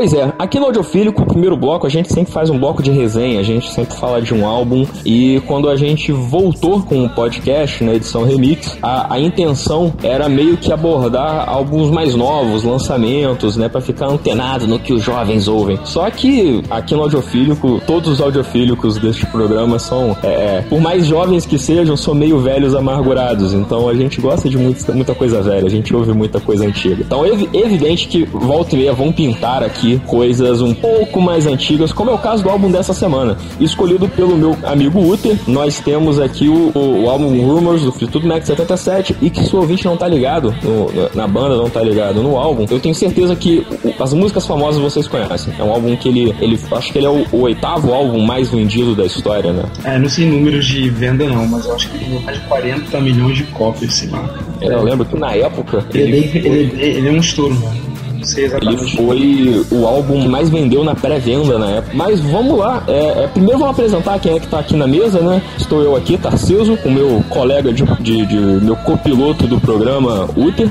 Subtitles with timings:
[0.00, 2.90] Pois é, aqui no Audiofílico, o primeiro bloco, a gente sempre faz um bloco de
[2.90, 7.10] resenha, a gente sempre fala de um álbum e quando a gente voltou com o
[7.10, 13.58] podcast na edição Remix, a, a intenção era meio que abordar álbuns mais novos, lançamentos,
[13.58, 15.78] né, para ficar antenado no que os jovens ouvem.
[15.84, 21.04] Só que aqui no Audiofílico, todos os audiofílicos deste programa são, é, é por mais
[21.04, 25.42] jovens que sejam, são meio velhos amargurados, então a gente gosta de muita, muita coisa
[25.42, 27.02] velha, a gente ouve muita coisa antiga.
[27.02, 31.92] Então é evidente que volta e meia vão pintar aqui coisas um pouco mais antigas,
[31.92, 35.36] como é o caso do álbum dessa semana, escolhido pelo meu amigo Uther.
[35.46, 39.54] Nós temos aqui o, o, o álbum Rumors do Fleetwood Mac 77 e que se
[39.54, 42.94] o ouvinte não tá ligado no, na banda, não tá ligado no álbum, eu tenho
[42.94, 43.66] certeza que
[43.98, 45.52] as músicas famosas vocês conhecem.
[45.58, 48.50] É um álbum que ele, ele acho que ele é o, o oitavo álbum mais
[48.50, 49.64] vendido da história, né?
[49.84, 52.46] É, não sei números de venda não, mas eu acho que ele vendeu mais de
[52.46, 54.38] 40 milhões de cópias, esse marca.
[54.60, 55.84] É, eu lembro que na época.
[55.94, 57.89] Ele, ele, ele, ele é um estouro, mano.
[58.20, 58.82] Não sei exatamente.
[58.82, 61.96] Ele foi o álbum que mais vendeu na pré-venda na época.
[61.96, 62.84] Mas vamos lá.
[62.86, 65.42] É, é, primeiro vamos apresentar quem é que tá aqui na mesa, né?
[65.56, 70.70] Estou eu aqui, Tarciso, com meu colega de, de, de meu copiloto do programa, Uther.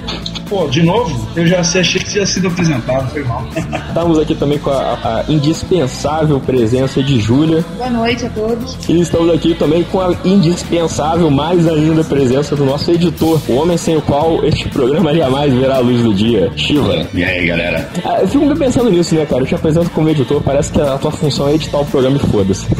[0.50, 1.27] Pô, de novo?
[1.36, 3.45] Eu já achei que tinha sido apresentado, foi mal.
[3.88, 7.64] Estamos aqui também com a, a indispensável presença de Júlia.
[7.77, 8.77] Boa noite a todos.
[8.89, 13.77] E estamos aqui também com a indispensável, mais ainda, presença do nosso editor, o homem
[13.77, 17.08] sem o qual este programa jamais verá a luz do dia, Shiva.
[17.14, 17.90] E aí, galera?
[18.04, 19.42] Ah, eu fico pensando nisso, né, cara?
[19.42, 22.20] Eu te apresento como editor, parece que a tua função é editar o programa e
[22.20, 22.68] foda-se.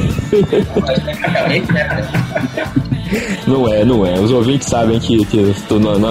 [3.48, 4.20] Não é, não é.
[4.20, 5.56] Os ouvintes sabem que, que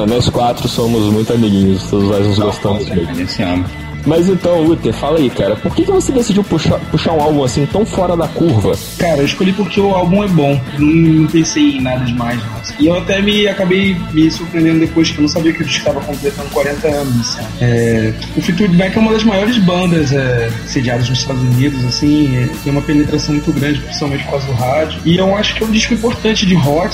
[0.09, 3.88] nós quatro somos muito amiguinhos, todos nós nos gostamos mesmo.
[4.07, 7.45] Mas então, Luther, fala aí, cara, por que, que você decidiu puxar, puxar um álbum
[7.45, 8.73] assim tão fora da curva?
[8.99, 10.61] Cara, eu escolhi porque o álbum é bom.
[10.79, 12.59] Não, não pensei em nada demais, não.
[12.81, 16.01] E eu até me acabei me surpreendendo depois que eu não sabia que ele estava
[16.01, 17.39] completando 40 anos.
[17.39, 17.49] Assim.
[17.61, 22.37] É, o Fleetwood Mac é uma das maiores bandas é, sediadas nos Estados Unidos, assim,
[22.37, 25.01] é, tem uma penetração muito grande, principalmente por causa do rádio.
[25.05, 26.89] E eu acho que é um disco importante de rock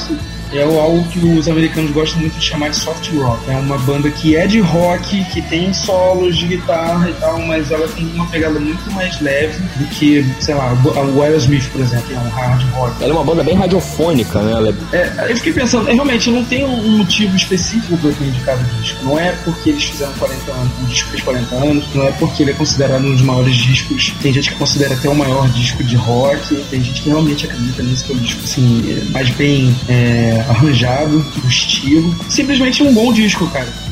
[0.58, 3.50] é algo que os americanos gostam muito de chamar de soft rock.
[3.50, 7.70] É uma banda que é de rock, que tem solos de guitarra e tal, mas
[7.70, 12.06] ela tem uma pegada muito mais leve do que, sei lá, o Aerosmith, por exemplo,
[12.06, 13.02] que é um hard rock.
[13.02, 14.74] Ela é uma banda bem radiofônica, né?
[14.92, 14.96] É...
[14.96, 15.32] é...
[15.32, 19.04] eu fiquei pensando, realmente, não tem um motivo específico para eu ter indicado o disco.
[19.04, 22.42] Não é porque eles fizeram 40 anos, um disco fez 40 anos, não é porque
[22.42, 24.12] ele é considerado um dos maiores discos.
[24.22, 27.82] Tem gente que considera até o maior disco de rock, tem gente que realmente acredita
[27.82, 29.74] nisso, que é um disco assim, mais bem.
[29.88, 32.14] É arranjado, do estilo.
[32.28, 33.83] Simplesmente um bom disco, cara.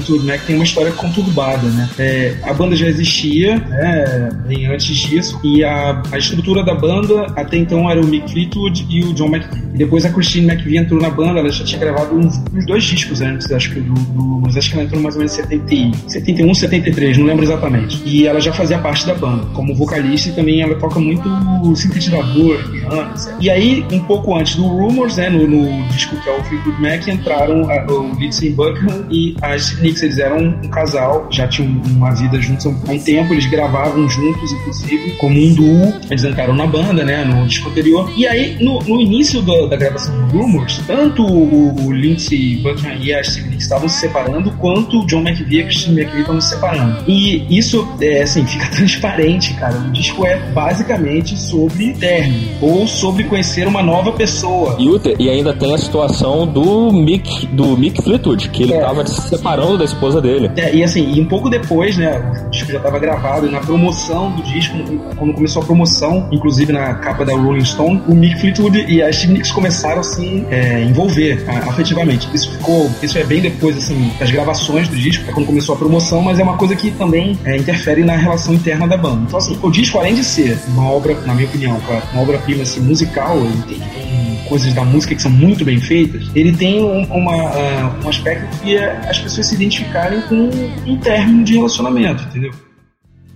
[0.00, 1.88] Fleetwood Mac tem uma história conturbada, né?
[1.98, 7.26] É, a banda já existia, né, bem antes disso, e a, a estrutura da banda
[7.36, 9.60] até então era o Mick Fleetwood e o John McVie.
[9.74, 13.20] Depois a Christine McVie entrou na banda, ela já tinha gravado uns, uns dois discos
[13.20, 16.08] antes, acho que do, do, mas acho que ela entrou mais ou menos em 70,
[16.08, 18.02] 71, 73, não lembro exatamente.
[18.04, 21.28] E ela já fazia parte da banda, como vocalista e também ela toca muito
[21.76, 23.34] sintetizador, piano, etc.
[23.40, 26.80] E aí, um pouco antes do Rumors, né, no, no disco que é o Fleetwood
[26.80, 29.56] Mac, entraram a, o Lindsey Buckingham e a
[29.90, 34.08] Knicks, eles eram um casal, já tinham uma vida juntos há um tempo, eles gravavam
[34.08, 35.94] juntos, inclusive, como um duo.
[36.08, 38.10] Eles entraram na banda, né, no disco anterior.
[38.16, 42.96] E aí, no, no início do, da gravação do Rumors, tanto o, o Lindsey Buckingham
[43.00, 46.20] e a Steve Nicks estavam se separando, quanto o John McVie e a Christine McVie
[46.20, 47.04] estavam se separando.
[47.06, 49.76] E isso, é, assim, fica transparente, cara.
[49.78, 54.76] O disco é basicamente sobre término, ou sobre conhecer uma nova pessoa.
[54.78, 59.06] E, e ainda tem a situação do Mick, do Mick Fleetwood, que ele estava é.
[59.06, 60.50] se separando da esposa dele.
[60.56, 63.60] É, e assim, e um pouco depois, né, o disco já estava gravado, e na
[63.60, 64.76] promoção do disco,
[65.16, 69.12] quando começou a promoção, inclusive na capa da Rolling Stone, o Mick Fleetwood e a
[69.12, 72.28] Steve Nicks começaram a se é, envolver afetivamente.
[72.34, 75.78] Isso ficou, isso é bem depois, assim, das gravações do disco, é quando começou a
[75.78, 79.24] promoção, mas é uma coisa que também é, interfere na relação interna da banda.
[79.26, 81.80] Então, assim, o disco, além de ser uma obra, na minha opinião,
[82.12, 86.28] uma obra-prima assim, musical, ele tem, tem coisas da música que são muito bem feitas,
[86.34, 90.50] ele tem um, uma, uh, um aspecto que é as pessoas se identificarem com
[90.86, 92.52] um término de relacionamento, entendeu?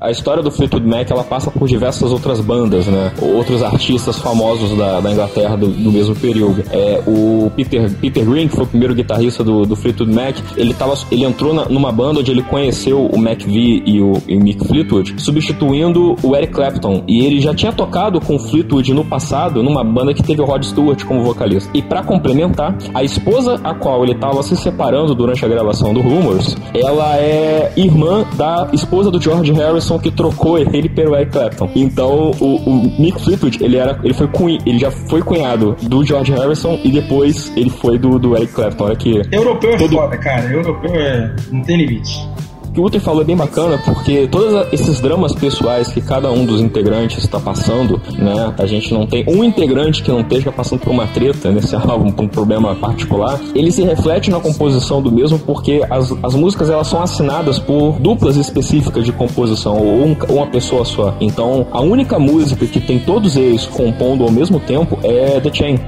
[0.05, 3.12] A história do Fleetwood Mac ela passa por diversas outras bandas, né?
[3.21, 6.62] Outros artistas famosos da, da Inglaterra do, do, mesmo período.
[6.71, 10.75] É, o Peter, Peter Green, que foi o primeiro guitarrista do, do Fleetwood Mac, ele,
[10.75, 14.41] tava, ele entrou na, numa banda onde ele conheceu o McVie e o, e o
[14.41, 17.03] Mick Fleetwood, substituindo o Eric Clapton.
[17.09, 20.45] E ele já tinha tocado com o Fleetwood no passado numa banda que teve o
[20.45, 21.71] Rod Stewart como vocalista.
[21.73, 26.00] E para complementar, a esposa a qual ele estava se separando durante a gravação do
[26.00, 31.70] Rumors, ela é irmã da esposa do George Harrison que trocou ele pelo Eric Clapton.
[31.75, 36.05] Então, o, o Mick Fleetwood, ele, era, ele, foi cunha, ele já foi cunhado do
[36.05, 38.85] George Harrison e depois ele foi do, do Eric Clapton.
[38.85, 39.23] Olha que.
[39.31, 39.96] Europeu é todo...
[39.96, 40.52] foda, cara.
[40.52, 41.35] Europeu é.
[41.50, 42.29] não tem limite.
[42.75, 46.44] Que o Uther falou é bem bacana, porque todos esses dramas pessoais que cada um
[46.44, 48.53] dos integrantes está passando, né?
[48.59, 52.11] A gente não tem um integrante que não esteja passando por uma treta nesse álbum,
[52.11, 53.41] por um problema particular.
[53.55, 57.93] Ele se reflete na composição do mesmo, porque as, as músicas elas são assinadas por
[58.00, 61.15] duplas específicas de composição, ou, um, ou uma pessoa só.
[61.21, 65.79] Então, a única música que tem todos eles compondo ao mesmo tempo é The Chain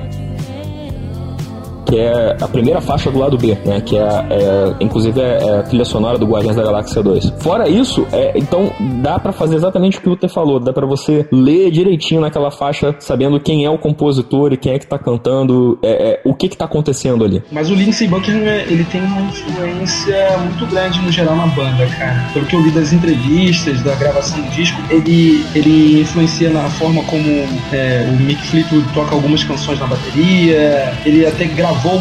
[1.86, 3.80] que é a primeira faixa do lado B, né?
[3.80, 7.32] Que é, é inclusive é, é, a trilha sonora do Guardiões da Galáxia 2.
[7.38, 10.86] Fora isso, é, então dá para fazer exatamente o que o Luther falou, dá para
[10.86, 14.98] você ler direitinho naquela faixa, sabendo quem é o compositor e quem é que tá
[14.98, 17.42] cantando, é, é, o que que tá acontecendo ali.
[17.52, 22.28] Mas o Lindsey Buckingham, ele tem uma influência muito grande no geral na banda, cara.
[22.32, 27.02] Pelo que eu li das entrevistas, da gravação do disco, ele, ele influencia na forma
[27.04, 27.28] como
[27.72, 32.00] é, o Mick Fleetwood toca algumas canções na bateria, ele até gravou gravou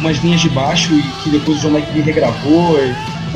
[0.00, 2.78] umas linhas de baixo e que depois o John McVie regravou.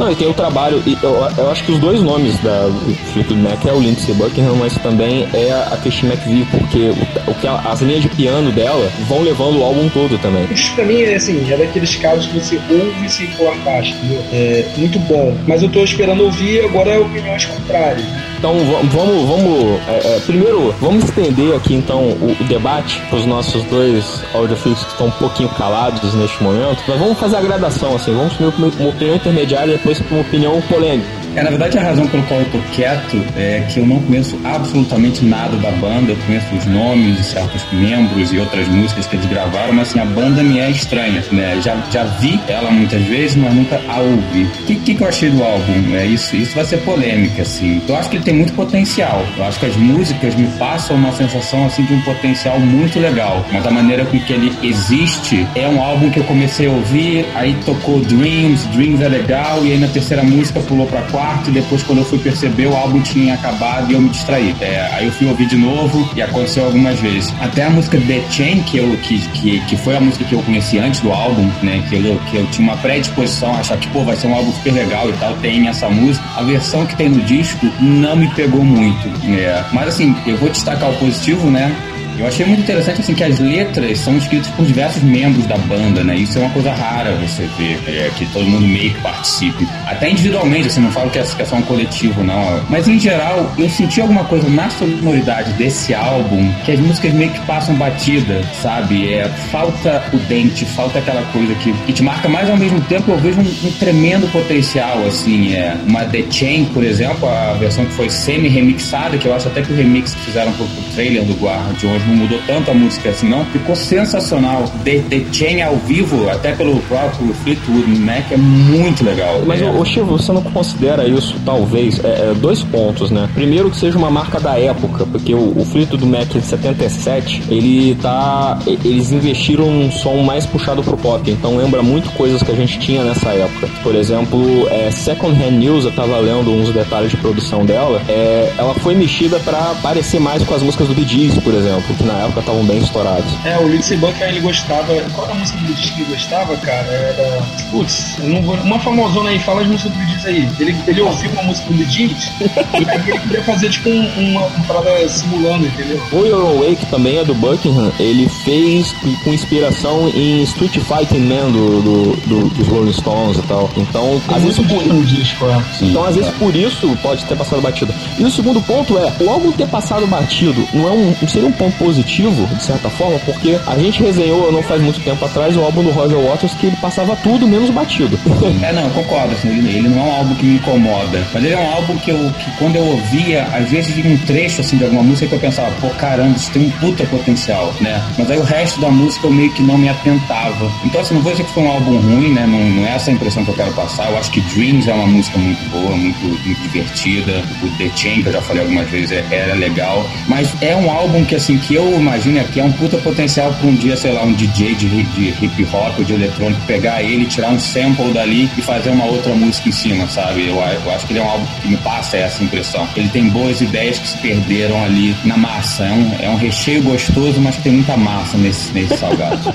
[0.00, 2.70] Não, e tem o trabalho, eu, eu acho que os dois nomes da
[3.12, 7.34] Fleetwood Mac é o Lindsey Buckingham, mas também é a Christine McVie, porque o, o
[7.34, 10.48] que as linhas de piano dela vão levando o álbum todo também.
[10.50, 14.24] Isso pra mim é assim, é daqueles casos que você ouve sem pular caixa, entendeu?
[14.32, 15.36] É muito bom.
[15.46, 18.06] Mas eu tô esperando ouvir agora opiniões contrárias.
[18.38, 23.26] Então vamos, vamos é, é, primeiro vamos estender aqui então o, o debate para os
[23.26, 26.82] nossos dois audiofilhos que estão um pouquinho calados neste momento.
[26.88, 30.20] Mas vamos fazer a gradação assim, vamos primeiro uma opinião intermediária e depois para uma
[30.20, 31.19] opinião polêmica.
[31.36, 34.36] É, na verdade, a razão pelo qual eu tô quieto é que eu não conheço
[34.44, 36.10] absolutamente nada da banda.
[36.10, 40.00] Eu conheço os nomes de certos membros e outras músicas que eles gravaram, mas assim,
[40.00, 41.60] a banda me é estranha, né?
[41.62, 44.42] Já, já vi ela muitas vezes, mas nunca a ouvi.
[44.42, 45.94] O que, que, que, eu achei do álbum?
[45.94, 47.80] É isso, isso vai ser polêmica, assim.
[47.86, 49.24] Eu acho que ele tem muito potencial.
[49.38, 53.46] Eu acho que as músicas me passam uma sensação, assim, de um potencial muito legal.
[53.52, 57.24] Mas a maneira com que ele existe é um álbum que eu comecei a ouvir,
[57.36, 61.50] aí tocou Dreams, Dreams é legal, e aí na terceira música pulou pra quarta quarto
[61.50, 64.56] depois quando eu fui perceber o álbum tinha acabado e eu me distraí.
[64.58, 67.34] É, aí eu fui ouvir de novo e aconteceu algumas vezes.
[67.40, 70.42] Até a música The Chain, que, eu, que, que, que foi a música que eu
[70.42, 71.84] conheci antes do álbum, né?
[71.90, 74.50] Que eu, que eu tinha uma predisposição a achar que, pô, vai ser um álbum
[74.52, 76.24] super legal e tal, tem essa música.
[76.36, 79.06] A versão que tem no disco não me pegou muito.
[79.22, 79.62] Né?
[79.72, 81.76] Mas assim, eu vou destacar o positivo, né?
[82.20, 86.04] Eu achei muito interessante assim que as letras são escritas por diversos membros da banda,
[86.04, 86.16] né?
[86.16, 89.66] Isso é uma coisa rara você ver, é, que todo mundo meio que participe.
[89.86, 92.62] Até individualmente, assim, não falo que é, que é só um coletivo, não.
[92.68, 97.30] Mas em geral, eu senti alguma coisa na sonoridade desse álbum que as músicas meio
[97.30, 99.14] que passam batida, sabe?
[99.14, 103.12] É, falta o dente, falta aquela coisa que, que te marca, mas ao mesmo tempo
[103.12, 105.54] eu vejo um, um tremendo potencial, assim.
[105.54, 109.62] É, uma The Chain, por exemplo, a versão que foi semi-remixada, que eu acho até
[109.62, 113.10] que o remix que fizeram pro, pro trailer do Guardiões não mudou tanto a música
[113.10, 113.44] assim, não.
[113.46, 114.64] Ficou sensacional.
[114.84, 119.42] The, The Chain ao vivo, até pelo próprio Fleetwood Mac, é muito legal.
[119.46, 119.70] Mas, é.
[119.70, 123.28] o Chivo, você não considera isso, talvez, é, é, dois pontos, né?
[123.34, 127.94] Primeiro, que seja uma marca da época, porque o, o Fleetwood Mac de 77, ele
[128.00, 128.58] tá.
[128.66, 132.78] Eles investiram um som mais puxado pro pop, então lembra muito coisas que a gente
[132.78, 133.68] tinha nessa época.
[133.82, 138.52] Por exemplo, é, Second Hand News, eu tava lendo uns detalhes de produção dela, é,
[138.58, 142.06] ela foi mexida para parecer mais com as músicas do Bee Gees, por exemplo que
[142.06, 143.30] na época estavam bem estourados.
[143.44, 144.94] É, o Lindsey Buckingham ele gostava.
[145.14, 146.88] Qual era a música do disco que ele gostava, cara?
[146.90, 147.42] Era.
[147.70, 148.56] Putz, não vou...
[148.56, 150.48] uma famosona aí, fala as músicas do Bee aí.
[150.58, 154.46] Ele, ele ouviu uma música do Bee e aí ele queria fazer tipo um, uma,
[154.46, 156.00] uma parada simulando, entendeu?
[156.12, 157.92] O Your Awake também é do Buckingham.
[157.98, 163.42] Ele fez com inspiração em Street Fighting Man do, do, do dos Rolling Stones e
[163.42, 163.70] tal.
[163.76, 165.62] Então, Tem às vezes por disco, é.
[165.82, 167.92] Então, às vezes por isso pode ter passado batido.
[168.18, 171.48] E o segundo ponto é, o álbum ter passado batido não é um, não seria
[171.48, 175.56] um ponto positivo, de certa forma, porque a gente resenhou não faz muito tempo atrás
[175.56, 178.20] o álbum do Roger Waters que ele passava tudo menos batido.
[178.62, 181.54] é, não, eu concordo, assim, ele, não é um álbum que me incomoda, mas ele
[181.54, 184.76] é um álbum que, eu, que quando eu ouvia, às vezes vinha um trecho assim
[184.76, 188.02] de alguma música que eu pensava, pô, caramba, isso tem um puta potencial, né?
[188.18, 190.70] Mas aí o resto da música eu meio que não me atentava.
[190.84, 192.46] Então, assim, não vou dizer que foi um álbum ruim, né?
[192.46, 194.10] Não, não é essa a impressão que eu quero passar.
[194.10, 197.42] Eu acho que Dreams é uma música muito boa, muito, muito divertida.
[197.62, 200.06] O The Chain, que eu já falei algumas vezes, é, era legal.
[200.28, 203.66] Mas é um álbum que, assim, que eu imagino que é um puta potencial para
[203.66, 207.26] um dia, sei lá, um DJ de, de hip hop ou de eletrônico pegar ele,
[207.26, 210.48] tirar um sample dali e fazer uma outra música em cima, sabe?
[210.48, 212.88] Eu, eu acho que ele é um álbum que me passa essa impressão.
[212.96, 215.84] Ele tem boas ideias que se perderam ali na massa.
[215.84, 219.52] É um, é um recheio gostoso, mas tem muita massa nesse, nesse salgado.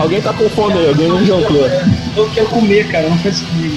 [0.00, 1.66] alguém tá com fome aí, alguém não jantou.
[2.16, 3.76] Eu quero comer, cara, não faz comigo.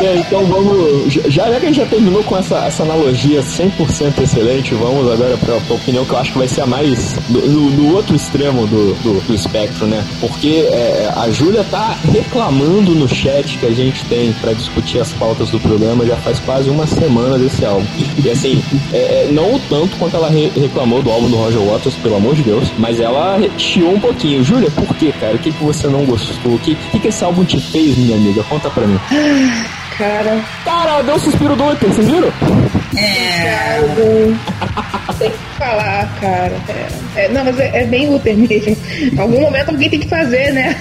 [0.00, 1.12] É, então vamos.
[1.12, 5.36] Já, já que a gente já terminou com essa, essa analogia 100% excelente, vamos agora
[5.36, 7.16] pra, pra opinião que eu acho que vai ser a mais.
[7.28, 10.04] no, no outro extremo do, do, do espectro, né?
[10.20, 15.12] Porque é, a Júlia tá reclamando no chat que a gente tem para discutir as
[15.12, 17.86] pautas do programa já faz quase uma semana desse álbum.
[18.22, 21.60] E assim, é, é, não o tanto quanto ela re reclamou do álbum do Roger
[21.60, 24.42] Waters, pelo amor de Deus, mas ela chiou um pouquinho.
[24.42, 25.36] Júlia, por que, cara?
[25.36, 26.54] O que, que você não gostou?
[26.54, 28.42] O que, que, que esse álbum te fez, minha amiga?
[28.44, 28.98] Conta pra mim.
[29.98, 30.40] Cara.
[30.64, 32.32] Cara, deu um suspiro do Uther, vocês viram?
[32.96, 33.78] É.
[35.18, 36.52] tem que falar, cara.
[36.68, 38.76] É, é, não, mas é, é bem Uther mesmo.
[39.12, 40.76] Em algum momento alguém tem que fazer, né?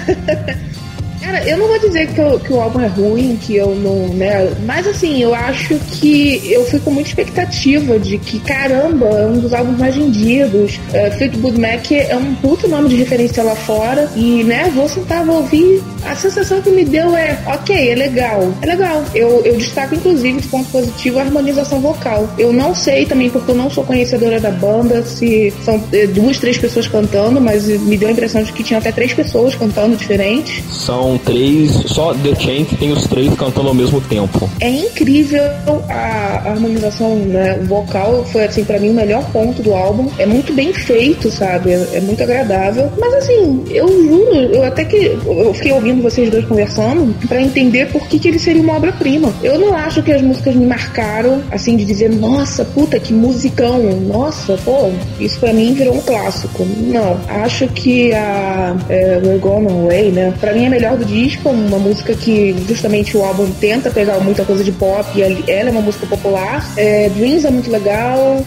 [1.24, 4.14] Cara, eu não vou dizer que, eu, que, o álbum é ruim, que eu não,
[4.14, 4.54] né?
[4.66, 9.40] Mas assim, eu acho que eu fui com muita expectativa de que, caramba, é um
[9.40, 10.76] dos álbuns mais vendidos.
[10.76, 14.12] Uh, Fleetwood Mac é um puto nome de referência lá fora.
[14.18, 15.82] E, né, vou sentar, vou ouvir.
[16.04, 18.54] A sensação que me deu é, ok, é legal.
[18.62, 19.02] É legal.
[19.16, 22.30] Eu, eu destaco, inclusive, de ponto positivo, a harmonização vocal.
[22.38, 26.38] Eu não sei também, porque eu não sou conhecedora da banda, se são eh, duas,
[26.38, 29.96] três pessoas cantando, mas me deu a impressão de que tinha até três pessoas cantando
[29.96, 30.62] diferentes.
[30.70, 34.50] São três, só The Chain tem os três cantando ao mesmo tempo.
[34.60, 35.44] É incrível
[35.90, 40.10] a, harmonização né, vocal, foi assim para mim o melhor ponto do álbum.
[40.18, 41.72] É muito bem feito, sabe?
[41.72, 42.92] É, é muito agradável.
[43.00, 47.88] Mas assim, eu juro, eu até que eu fiquei ouvindo vocês dois conversando para entender
[47.92, 49.34] por que, que ele seria uma obra-prima.
[49.42, 53.80] Eu não acho que as músicas me marcaram assim de dizer, nossa, puta, que musicão,
[54.02, 56.66] nossa, pô, isso para mim virou um clássico.
[56.78, 60.34] Não, acho que a é, We're Gone Away, né?
[60.40, 64.20] Para mim é melhor do do disco, uma música que justamente o álbum tenta pegar
[64.20, 66.66] muita coisa de pop e ela é uma música popular.
[66.78, 68.44] É, Dreams é muito legal.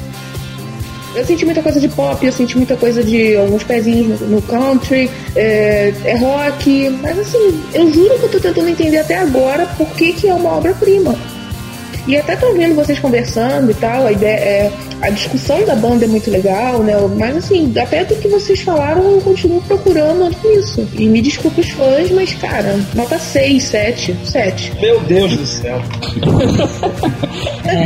[1.14, 4.42] Eu senti muita coisa de pop, eu senti muita coisa de alguns pezinhos no, no
[4.42, 9.64] country, é, é, rock, mas assim, eu juro que eu tô tentando entender até agora
[9.78, 11.14] por que, que é uma obra-prima.
[12.06, 14.72] E até tô vendo vocês conversando e tal, a ideia é.
[15.02, 16.94] A discussão da banda é muito legal, né?
[17.18, 20.88] Mas assim, até do que vocês falaram, eu continuo procurando isso.
[20.94, 24.72] E me desculpe os fãs, mas cara, nota 6, 7, 7.
[24.80, 25.82] Meu Deus do céu.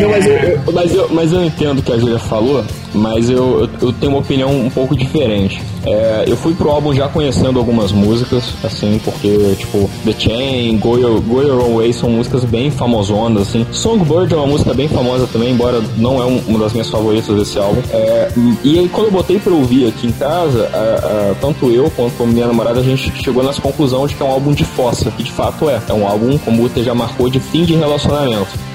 [0.00, 3.68] Não, mas, eu, mas, eu, mas eu entendo o que a Julia falou, mas eu,
[3.80, 5.60] eu tenho uma opinião um pouco diferente.
[5.84, 10.98] É, eu fui pro álbum já conhecendo algumas músicas, assim, porque, tipo, The Chain, Go
[10.98, 13.66] Your, Go Your Own Way são músicas bem famosonas, assim.
[13.72, 17.34] Songbird é uma música bem famosa também, embora não é um, uma das minhas favoritas
[17.36, 17.80] desse álbum.
[17.92, 18.30] É,
[18.62, 22.22] e aí, quando eu botei pra ouvir aqui em casa, a, a, tanto eu quanto
[22.22, 25.10] a minha namorada, a gente chegou nessa conclusão de que é um álbum de fossa,
[25.10, 25.80] que de fato é.
[25.88, 28.69] É um álbum, como o Uter já marcou, de fim de relacionamento.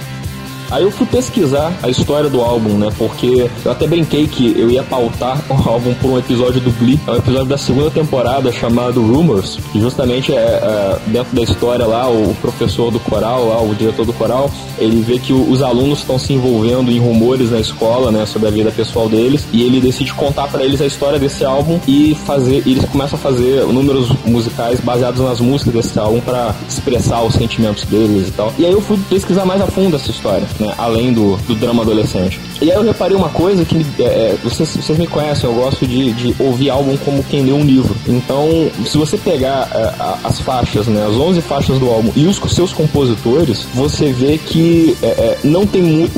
[0.72, 2.90] Aí eu fui pesquisar a história do álbum, né?
[2.98, 7.00] Porque eu até brinquei que eu ia pautar o álbum por um episódio do Glee.
[7.08, 11.86] É um episódio da segunda temporada chamado Rumors, que justamente é, é dentro da história
[11.86, 16.00] lá, o professor do coral, lá, o diretor do coral, ele vê que os alunos
[16.00, 18.26] estão se envolvendo em rumores na escola, né?
[18.26, 19.46] Sobre a vida pessoal deles.
[19.52, 22.64] E ele decide contar para eles a história desse álbum e fazer.
[22.66, 27.36] E eles começam a fazer números musicais baseados nas músicas desse álbum para expressar os
[27.36, 28.54] sentimentos deles e tal.
[28.58, 30.74] E aí eu fui pesquisar mais a fundo essa história né?
[30.78, 32.40] Além do, do drama adolescente.
[32.62, 35.86] E aí eu reparei uma coisa que é, é, vocês, vocês me conhecem, eu gosto
[35.86, 37.96] de, de ouvir álbum como quem lê um livro.
[38.08, 42.38] Então, se você pegar é, as faixas, né, as 11 faixas do álbum e os
[42.54, 46.16] seus compositores, você vê que é, é não tem muito.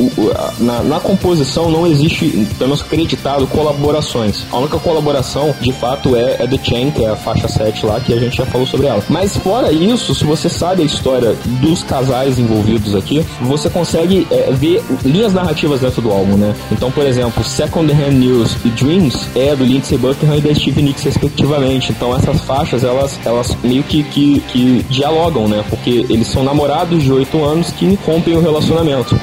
[0.59, 2.27] Na, na, composição não existe,
[2.57, 4.45] pelo menos acreditado, colaborações.
[4.51, 7.99] A única colaboração, de fato, é, é The Chain, que é a faixa 7 lá,
[7.99, 9.01] que a gente já falou sobre ela.
[9.09, 14.83] Mas fora isso, se você sabe a história dos casais envolvidos aqui, você consegue ver
[15.05, 16.55] linhas narrativas dentro do álbum, né?
[16.71, 20.81] Então, por exemplo, Second Hand News e Dreams é do Lindsey Buckingham e da Stevie
[20.81, 21.91] Nicks, respectivamente.
[21.91, 25.63] Então, essas faixas, elas, elas meio que, que, que dialogam, né?
[25.69, 29.17] Porque eles são namorados de 8 anos que rompem o relacionamento.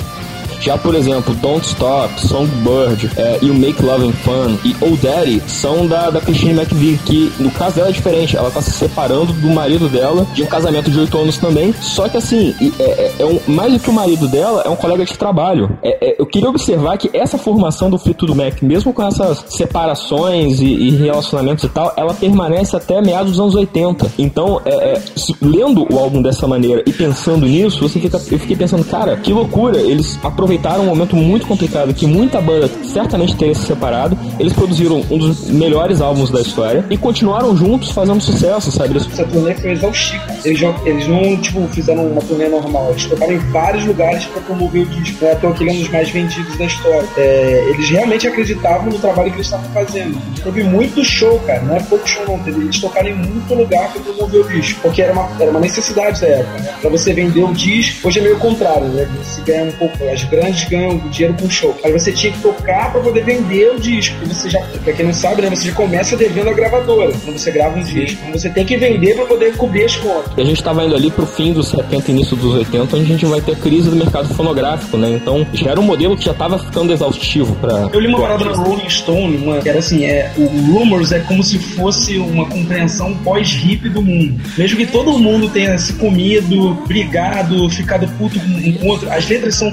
[0.64, 4.97] Já, por exemplo, Don't Stop, Songbird é, e o Make Love and Fun e Oh
[4.97, 8.35] Daddy são da, da Christine McVie, que no caso dela é diferente.
[8.35, 11.75] Ela tá se separando do marido dela, de um casamento de 8 anos também.
[11.83, 14.76] Só que assim, é, é, é um, mais do que o marido dela, é um
[14.76, 15.68] colega de trabalho.
[15.83, 19.44] É, é, eu queria observar que essa formação do Fito do Mac, mesmo com essas
[19.49, 24.12] separações e, e, relacionamentos e tal, ela permanece até meados dos anos 80.
[24.18, 24.99] Então, é,
[25.42, 29.30] lendo o álbum dessa maneira e pensando nisso, você fica, eu fiquei pensando, cara, que
[29.30, 34.16] loucura, eles aproveitaram aproveitaram um momento muito complicado que muita banda certamente teria se separado.
[34.38, 38.90] Eles produziram um dos melhores álbuns da história e continuaram juntos fazendo sucesso, sabe?
[38.90, 39.08] Eles...
[39.12, 40.25] Essa turnê foi exaustiva.
[40.44, 42.90] Eles, eles não, tipo, fizeram uma turnê normal.
[42.90, 45.25] Eles tocaram em vários lugares para promover o disco.
[45.25, 45.34] Né?
[45.37, 47.08] Então, aquele é um dos mais vendidos da história.
[47.16, 50.20] É, eles realmente acreditavam no trabalho que eles estavam fazendo.
[50.42, 51.62] Teve muito show, cara.
[51.62, 52.40] Não é pouco show, não.
[52.46, 54.80] Eles tocaram em muito lugar para promover o disco.
[54.82, 56.75] Porque era uma, era uma necessidade da época, né?
[56.94, 58.06] Você vender o disco.
[58.06, 59.08] Hoje é meio contrário, né?
[59.23, 59.94] Você ganha um pouco.
[60.04, 61.76] As grandes ganham dinheiro com show.
[61.84, 64.16] Aí você tinha que tocar para poder vender o disco.
[64.22, 65.50] E você já, pra quem não sabe, né?
[65.50, 68.18] Você já começa devendo a gravadora quando você grava um disco.
[68.20, 70.32] Então você tem que vender para poder cobrir as contas.
[70.36, 73.08] E a gente tava indo ali pro fim dos 70 início dos 80, onde a
[73.08, 75.10] gente vai ter crise do mercado fonográfico, né?
[75.10, 78.44] Então já era um modelo que já tava ficando exaustivo para Eu li uma parada
[78.44, 82.46] na Rolling Stone, uma, que era assim, é, o Rumors é como se fosse uma
[82.46, 84.40] compreensão pós-hip do mundo.
[84.56, 89.54] Mesmo que todo mundo tenha se comido, brigado, ficado puto com um outro, as letras
[89.54, 89.72] são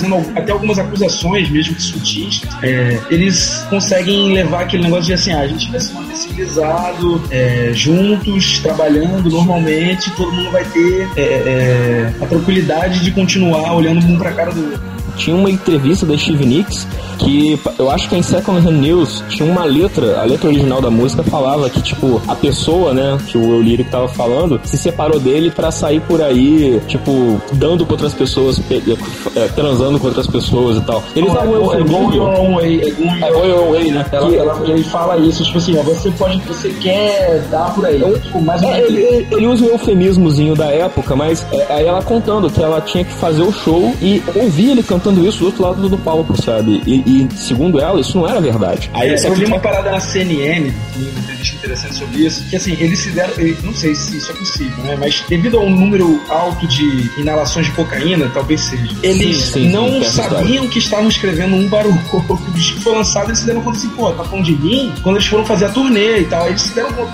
[0.00, 5.32] fazendo até algumas acusações, mesmo que sutis, é, eles conseguem levar aquele negócio de assim,
[5.32, 11.08] ah, a gente vai se manter civilizado, é, juntos, trabalhando normalmente, todo mundo vai ter
[11.16, 14.90] é, é a tranquilidade de continuar olhando um pra cara do outro.
[15.16, 16.86] Tinha uma entrevista da Steve Nicks
[17.20, 20.90] que eu acho que em Second Hand News tinha uma letra, a letra original da
[20.90, 25.20] música falava que, tipo, a pessoa, né, que o Eu Lyric tava falando, se separou
[25.20, 28.60] dele para sair por aí, tipo, dando com outras pessoas,
[29.36, 31.02] é, transando com outras pessoas e tal.
[31.14, 32.80] Eles davam oh, é, Going Your Way,
[33.22, 34.06] é Going Your Way, né?
[34.12, 38.00] Ela, ela, ele fala isso, tipo assim, ó, você pode, você quer dar por aí.
[38.20, 42.50] tipo, mais é, ele, ele, usa um eufemismozinho da época, mas é, aí ela contando
[42.50, 45.88] que ela tinha que fazer o show e ouvir ele cantando isso do outro lado
[45.88, 46.82] do palco, sabe?
[46.86, 48.90] E, e segundo ela, isso não era verdade.
[48.94, 52.76] Aí, é, eu vi uma parada na CNN, uma entrevista interessante sobre isso, que assim,
[52.78, 54.96] eles se deram, não sei se isso é possível, né?
[54.98, 59.68] Mas devido a um número alto de inalações de cocaína, talvez seja, eles sim, sim,
[59.70, 62.00] não sim, sabiam que estavam escrevendo um barulho.
[62.30, 64.92] O disco foi lançado e eles se deram conta assim, pô, tá falando de mim?
[65.02, 67.12] Quando eles foram fazer a turnê e tal, eles se deram conta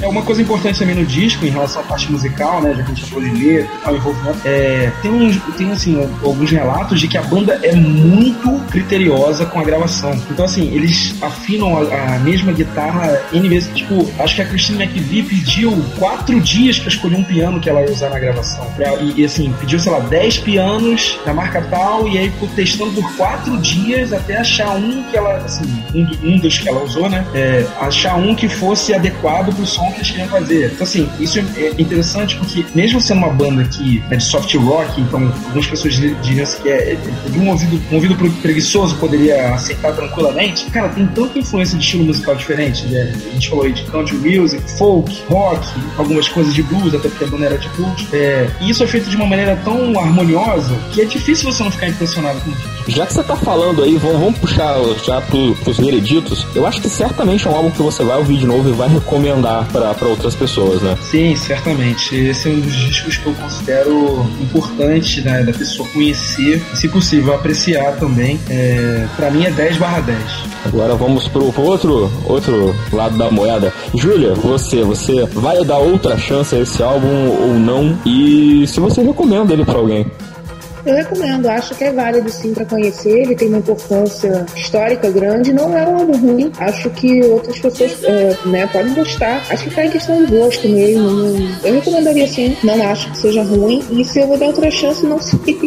[0.00, 2.74] é uma coisa importante também no disco, em relação à parte musical, né?
[2.74, 4.38] Já que a gente falou de letra e envolvimento.
[4.44, 9.64] É, tem, tem, assim, alguns relatos de que a banda é muito criteriosa com a
[9.64, 10.12] gravação.
[10.30, 13.70] Então, assim, eles afinam a, a mesma guitarra N vezes.
[13.74, 17.82] Tipo, acho que a Christine McVie pediu quatro dias para escolher um piano que ela
[17.82, 18.66] ia usar na gravação.
[18.76, 22.48] Pra, e, e, assim, pediu, sei lá, dez pianos da marca tal, e aí ficou
[22.54, 26.82] testando por quatro dias até achar um que ela, assim, um, um dos que ela
[26.82, 27.24] usou, né?
[27.34, 30.72] É, achar um que fosse adequado pro som som que eles queriam fazer.
[30.72, 35.00] Então, assim, isso é interessante porque, mesmo sendo uma banda que é de soft rock,
[35.00, 39.54] então algumas pessoas diriam assim que é, é de um ouvido, um ouvido preguiçoso poderia
[39.54, 42.86] aceitar tranquilamente, cara, tem tanta influência de estilo musical diferente.
[42.86, 43.12] Né?
[43.14, 47.24] A gente falou aí de country music, folk, rock, algumas coisas de blues, até porque
[47.24, 48.06] a banda era de blues.
[48.12, 51.70] É, e isso é feito de uma maneira tão harmoniosa que é difícil você não
[51.70, 52.75] ficar impressionado com isso.
[52.88, 56.46] Já que você tá falando aí, vamos, vamos puxar já pro, pros vereditos.
[56.54, 58.88] Eu acho que certamente é um álbum que você vai ouvir de novo e vai
[58.88, 60.96] recomendar para outras pessoas, né?
[61.02, 62.14] Sim, certamente.
[62.14, 67.34] Esse é um dos discos que eu considero importante né, da pessoa conhecer se possível,
[67.34, 68.38] apreciar também.
[68.48, 70.18] É, para mim é 10 barra 10.
[70.66, 73.72] Agora vamos pro outro, outro lado da moeda.
[73.94, 77.98] Júlia, você, você vai dar outra chance a esse álbum ou não?
[78.04, 80.06] E se você recomenda ele para alguém?
[80.86, 83.22] Eu recomendo, acho que é válido sim para conhecer.
[83.22, 85.52] Ele tem uma importância histórica grande.
[85.52, 86.52] Não é um álbum ruim.
[86.58, 89.42] Acho que outras pessoas é, né, podem gostar.
[89.50, 91.58] Acho que tá em questão de gosto mesmo.
[91.64, 92.56] Eu recomendaria sim.
[92.62, 93.84] Não acho que seja ruim.
[93.90, 95.58] E se eu vou dar outra chance, não sei.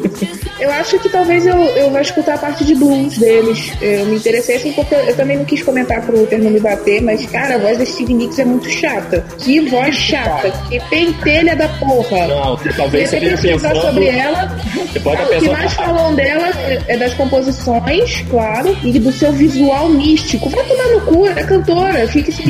[0.58, 3.70] eu acho que talvez eu, eu vá escutar a parte de blues deles.
[3.82, 7.02] Eu me interessei assim porque eu, eu também não quis comentar pro termo me bater,
[7.02, 9.24] mas cara, a voz da Steve Nicks é muito chata.
[9.38, 10.50] Que voz chata.
[10.70, 12.26] Que pentelha da porra.
[12.28, 16.48] Não, talvez você esteja pensando sobre ela o que mais falam dela
[16.86, 20.48] é das composições, claro, e do seu visual místico.
[20.48, 22.42] Vai tomar no cu, é cantora, fica se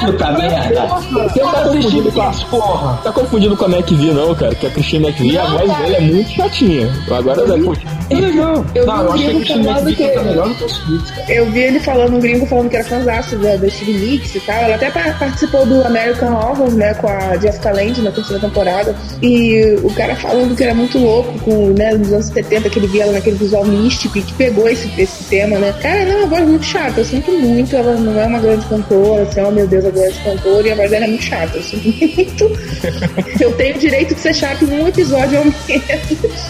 [0.00, 0.86] Puta merda.
[0.86, 3.00] Você tá confundindo com as porra.
[3.02, 4.54] Tá confundindo com a McVie, não, cara.
[4.54, 6.90] Que a Christine McVie, a voz dela é muito chatinha.
[7.10, 7.44] Agora é
[8.10, 8.66] é legal.
[8.74, 11.32] Eu não, eu acho que a Christine McVie tá melhor do que os cara.
[11.32, 14.40] Eu vi ele falando, um gringo falando que era fãzaço da, da Steve Nicks e
[14.40, 14.56] tal.
[14.56, 18.94] Ela até participou do American Horror, né, com a Jessica Lange na terceira temporada.
[19.22, 22.86] E o cara falando que era muito louco com, né, nos anos 70, que ele
[22.86, 25.74] via ela naquele visual místico e que pegou esse, esse tema, né?
[25.80, 27.00] Cara, não, é uma voz muito chata.
[27.00, 27.74] Eu sinto muito.
[27.74, 30.68] Ela não é uma grande cantora, assim, oh meu Deus, a grande cantora.
[30.68, 31.56] E a voz dela é muito chata.
[31.56, 32.44] Eu sinto muito.
[33.40, 36.40] eu tenho o direito de ser chato em um episódio ao menos.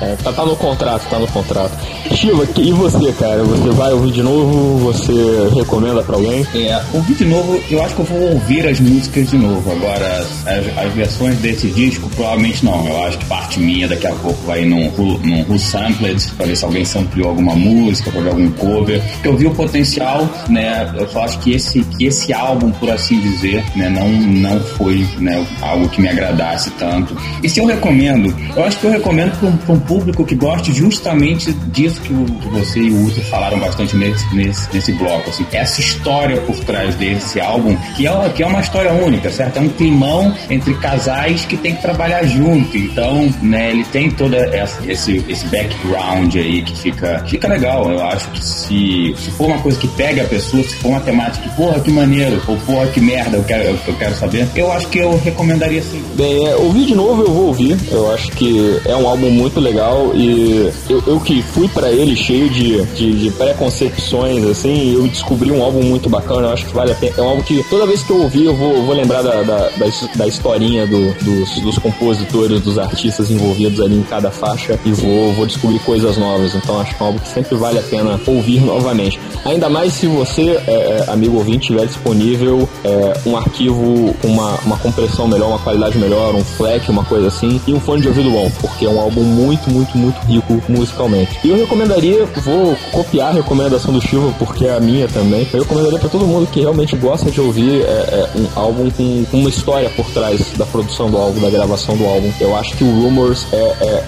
[0.00, 1.72] É, tá, tá, no contrato, tá no contrato.
[2.14, 3.42] Chiva, e você, cara?
[3.42, 4.78] Você vai ouvir de novo?
[4.92, 5.12] Você
[5.54, 6.46] recomenda pra alguém?
[6.54, 9.70] É, ouvir de novo, eu acho que eu vou ouvir as músicas de novo.
[9.70, 12.86] Agora, as, as versões desse disco, provavelmente não.
[12.86, 16.56] Eu acho que parte minha daqui a pouco vai num, num Who Sampled, pra ver
[16.56, 19.02] se alguém sampleou alguma música, pra ver algum cover.
[19.22, 20.92] Eu vi o potencial, né?
[20.94, 25.44] Eu acho que esse, que esse álbum, por assim dizer, né, não, não foi né,
[25.60, 27.16] algo que me agradasse tanto.
[27.42, 30.72] E se eu recomendo, eu acho que eu recomendo para um, um, público que goste
[30.72, 35.30] justamente disso que, o, que você e o Uto falaram bastante nesse, nesse, nesse bloco.
[35.30, 39.58] Assim, essa história por trás desse álbum, que é, que é uma história única, certo?
[39.58, 42.76] É um climão entre casais que tem que trabalhar junto.
[42.76, 47.90] Então, né, ele tem toda essa, esse, esse background aí que fica, fica legal.
[47.90, 51.00] Eu acho que se, se for uma coisa que pega a pessoa, se for uma
[51.00, 54.86] temática porra, que maneiro, ou porra, que merda, eu quero, eu quero saber, eu acho
[54.88, 56.02] que eu recomendaria sim.
[56.14, 57.76] Bem, é, ouvir de novo eu vou ouvir.
[57.90, 62.16] Eu acho que é um álbum muito legal e eu, eu que fui para ele
[62.16, 66.48] cheio de, de, de preconcepções, assim, eu descobri um álbum muito bacana.
[66.48, 67.14] Eu acho que vale a pena.
[67.16, 69.68] É um álbum que toda vez que eu ouvir eu vou, vou lembrar da, da,
[69.68, 74.92] da, da historinha do, dos, dos compositores, dos artistas envolvidos ali em cada faixa e
[74.92, 76.54] vou, vou descobrir coisas novas.
[76.54, 79.18] Então acho que é um álbum que sempre vale a pena ouvir novamente.
[79.44, 84.58] Ainda mais se você, é, é amigo ouvinte, tiver disponível é, um arquivo com uma,
[84.64, 88.08] uma compressão melhor, uma qualidade melhor, um FLAC, uma coisa assim, e um fone de
[88.08, 91.38] ouvido bom, porque é um álbum muito, muito, muito rico musicalmente.
[91.44, 95.60] E eu recomendaria, vou copiar a recomendação do Chivo, porque é a minha também, eu
[95.60, 99.38] recomendaria para todo mundo que realmente gosta de ouvir é, é, um álbum com, com,
[99.38, 102.30] uma história por trás da produção do álbum, da gravação do álbum.
[102.40, 103.56] Eu acho que o Rumors é,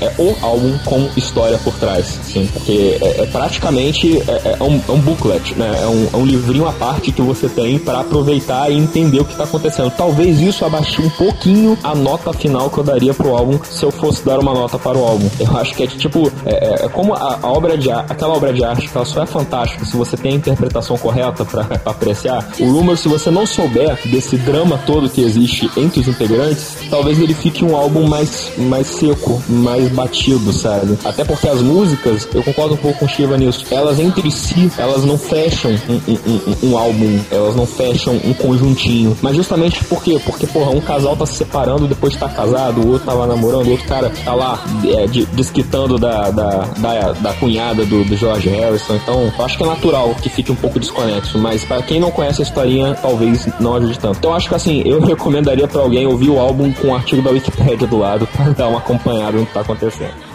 [0.00, 5.54] é, o álbum com história por trás, sim, porque é praticamente é, um, um, booklet,
[5.54, 5.80] né?
[5.82, 9.32] É um, um livrinho à parte que você tem para aproveitar e entender o que
[9.32, 9.90] está acontecendo.
[9.96, 13.90] Talvez isso abaixe um pouquinho a nota final que eu daria pro álbum se eu
[13.90, 15.28] fosse dar uma nota para o álbum.
[15.38, 18.52] Eu acho que é tipo, é, é, é como a, a, obra de aquela obra
[18.52, 22.48] de arte que ela só é fantástica se você tem a interpretação correta para apreciar.
[22.60, 27.20] O Rumor, se você não souber desse drama todo que existe entre os integrantes, talvez
[27.20, 30.98] ele fique um álbum mais, mais seco, mais batido, sabe?
[31.04, 34.70] Até porque as músicas, eu concordo um pouco com o Shiva nisso, elas entre si,
[34.76, 39.16] elas não fecham um, um, um, um álbum, elas não fecham um conjuntinho.
[39.22, 40.20] Mas justamente por quê?
[40.24, 43.66] Porque, porra, um casal tá se separando depois tá casado, o outro tá lá namorando,
[43.66, 48.16] o outro cara tá lá é, de, desquitando da, da, da, da cunhada do, do,
[48.16, 48.96] George Harrison.
[48.96, 52.42] Então, acho que é natural que fique um pouco desconexo, mas para quem não conhece
[52.42, 54.18] a historinha, talvez não ajude tanto.
[54.18, 57.30] Então, acho que assim, eu recomendaria para alguém ouvir o álbum com o artigo da
[57.30, 60.27] Wikipedia do lado para dar uma acompanhada no que tá acontecendo.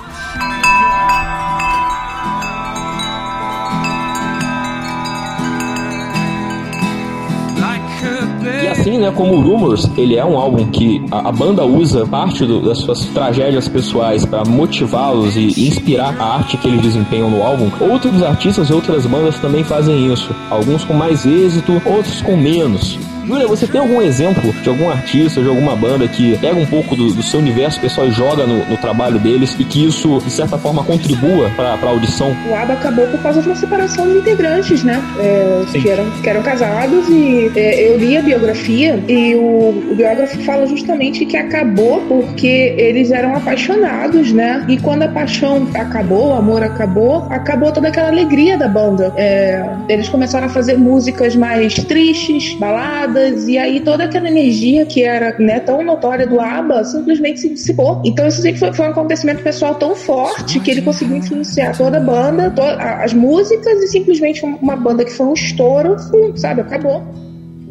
[8.84, 12.46] Assim, né, como o Rumors, ele é um álbum que a, a banda usa parte
[12.46, 17.42] do, das suas tragédias pessoais para motivá-los e inspirar a arte que eles desempenham no
[17.42, 17.72] álbum.
[17.80, 20.36] Outros artistas e outras bandas também fazem isso.
[20.50, 23.00] Alguns com mais êxito, outros com menos.
[23.26, 26.96] Júlia, você tem algum exemplo de algum artista, de alguma banda que pega um pouco
[26.96, 30.32] do, do seu universo pessoal e joga no, no, trabalho deles e que isso, de
[30.32, 32.36] certa forma, contribua para a audição?
[32.50, 35.02] O ABBA acabou por causa de uma separação de integrantes, né?
[35.20, 39.96] É, que, eram, que eram casados e é, eu li a biografia e o, o
[39.96, 44.66] biógrafo fala justamente que acabou porque eles eram apaixonados, né?
[44.68, 49.14] E quando a paixão acabou, o amor acabou, acabou toda aquela alegria da banda.
[49.16, 53.13] É, eles começaram a fazer músicas mais tristes, baladas,
[53.48, 58.02] e aí toda aquela energia que era né, tão notória do ABBA simplesmente se dissipou.
[58.06, 61.98] Então isso sempre foi, foi um acontecimento pessoal tão forte que ele conseguiu influenciar toda
[61.98, 65.96] a banda, to as músicas e simplesmente uma banda que foi um estouro,
[66.36, 67.04] sabe, acabou.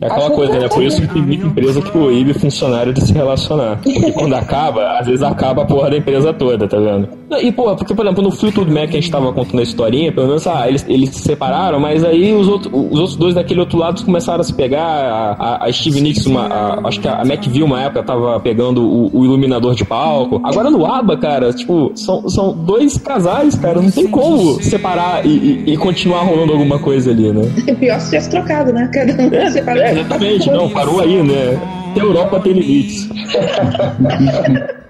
[0.02, 0.68] É aquela coisa, né?
[0.68, 3.78] Por isso que tem muita empresa que proíbe funcionário de se relacionar.
[3.82, 7.08] Porque quando acaba, às vezes acaba a porra da empresa toda, tá vendo?
[7.40, 10.12] E, pô, porque, por exemplo, no Fleetwood Mac que a gente tava contando a historinha,
[10.12, 13.60] pelo menos, ah, eles, eles se separaram, mas aí os, outro, os outros dois daquele
[13.60, 14.82] outro lado começaram a se pegar.
[14.82, 18.82] A, a, a Steve Nicks, uma, a, acho que a McVille, uma época, tava pegando
[18.82, 20.40] o, o, iluminador de palco.
[20.44, 25.64] Agora no ABBA, cara, tipo, são, são dois casais, cara, não tem como separar e,
[25.66, 27.42] e, e continuar rolando alguma coisa ali, né?
[27.66, 28.90] É pior se tivesse trocado, né?
[28.92, 29.82] Cada um é, separado.
[29.82, 31.60] É, exatamente, não, parou aí, né?
[31.94, 33.08] A Europa tem limites.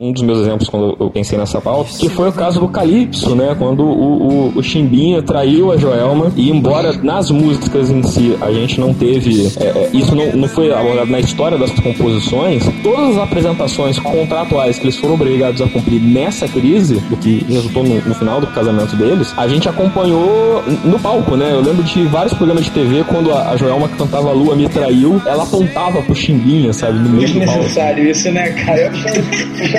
[0.00, 3.34] um dos meus exemplos quando eu pensei nessa pauta, que foi o caso do Calypso,
[3.34, 3.56] né?
[3.58, 8.52] Quando o, o, o Chimbinha traiu a Joelma e embora nas músicas em si a
[8.52, 13.16] gente não teve, é, é, isso não, não foi abordado na história das composições, todas
[13.16, 18.00] as apresentações contratuais que eles foram obrigados a cumprir nessa crise, do que resultou no,
[18.00, 21.50] no final do casamento deles, a gente acompanhou no palco, né?
[21.52, 24.68] Eu lembro de vários programas de TV quando a, a Joelma que cantava Lua me
[24.68, 26.98] traiu, ela apontava pro Chimbinha, sabe?
[26.98, 27.62] No meio do palco.
[27.62, 28.92] necessário isso, né, cara?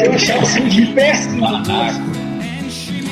[0.10, 1.46] Eu, achava assim péssimo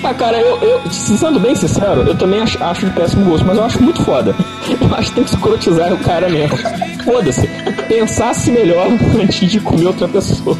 [0.03, 3.57] Ah, cara, eu, eu, sendo bem sincero, eu também acho, acho de péssimo gosto, mas
[3.57, 4.35] eu acho muito foda.
[4.69, 6.57] Eu acho que tem que escrotizar o cara mesmo.
[7.03, 7.47] foda-se.
[7.87, 8.87] Pensasse melhor
[9.21, 10.57] antes de comer outra pessoa.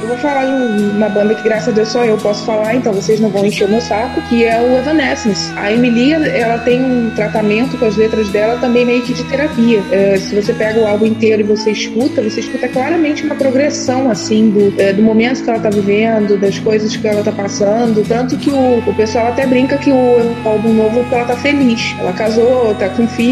[0.00, 2.92] Eu vou falar de uma banda que, graças a Deus, só eu posso falar, então
[2.92, 5.52] vocês não vão encher o meu saco, que é o Evanescence.
[5.56, 9.82] A Emily, ela tem um tratamento com as letras dela também meio que de terapia.
[9.92, 14.10] É, se você pega o álbum inteiro e você escuta, você escuta claramente uma progressão,
[14.10, 18.02] assim, do, é, do momento que ela tá vivendo, das coisas que ela tá passando.
[18.08, 21.94] Tanto que o, o pessoal até brinca que o álbum novo ela tá feliz.
[21.98, 23.27] Ela casou, tá com filho,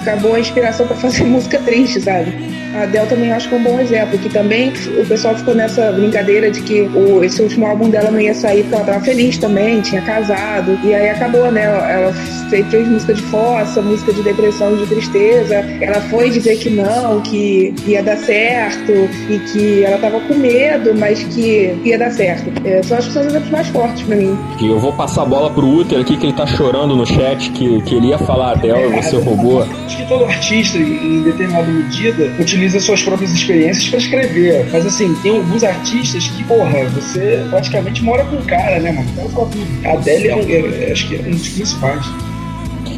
[0.00, 2.32] acabou a inspiração para fazer música triste, sabe?
[2.74, 5.92] A Adele também acho que é um bom exemplo, que também o pessoal ficou nessa
[5.92, 9.38] brincadeira de que o, esse último álbum dela não ia sair porque ela tava feliz
[9.38, 11.62] também, tinha casado, e aí acabou, né?
[11.62, 12.12] Ela
[12.50, 15.54] fez, fez música de força, música de depressão, de tristeza.
[15.80, 18.92] Ela foi dizer que não, que ia dar certo,
[19.30, 22.50] e que ela tava com medo, mas que ia dar certo.
[22.66, 24.36] É, são as pessoas exemplos mais fortes pra mim.
[24.60, 27.50] E eu vou passar a bola pro Uther aqui, que ele tá chorando no chat,
[27.52, 29.62] que, que ele ia falar Adele, é, você roubou.
[29.62, 34.66] Acho que todo artista, em determinada medida, utiliza suas próprias experiências para escrever.
[34.72, 39.08] Mas assim, tem alguns artistas que, porra, você praticamente mora com o cara, né, mano?
[39.12, 39.50] Então,
[39.84, 42.04] a Adele é, um, é, acho que é um dos principais.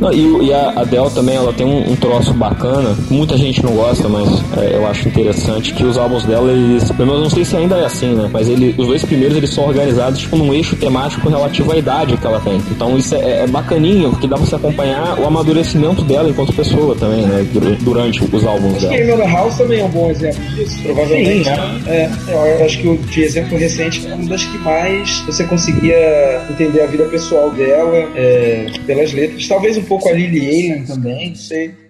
[0.01, 3.73] Não, e, e, a Adele também, ela tem um, um, troço bacana, muita gente não
[3.73, 4.29] gosta, mas
[4.59, 7.77] é, eu acho interessante que os álbuns dela, eles, pelo menos não sei se ainda
[7.77, 8.29] é assim, né?
[8.33, 12.17] Mas ele, os dois primeiros, eles são organizados, tipo, num eixo temático relativo à idade
[12.17, 12.61] que ela tem.
[12.71, 16.95] Então isso é, é bacaninho, porque dá pra você acompanhar o amadurecimento dela enquanto pessoa
[16.95, 17.47] também, né?
[17.81, 18.95] Durante os álbuns acho dela.
[18.95, 21.45] Acho que Amy House também é um bom exemplo disso, provavelmente.
[21.45, 21.81] Sim, né?
[21.87, 26.47] é, eu acho que o de exemplo recente é uma das que mais você conseguia
[26.51, 29.47] entender a vida pessoal dela é, pelas letras.
[29.49, 31.86] Talvez um pouco a Lily Allen também, não sei.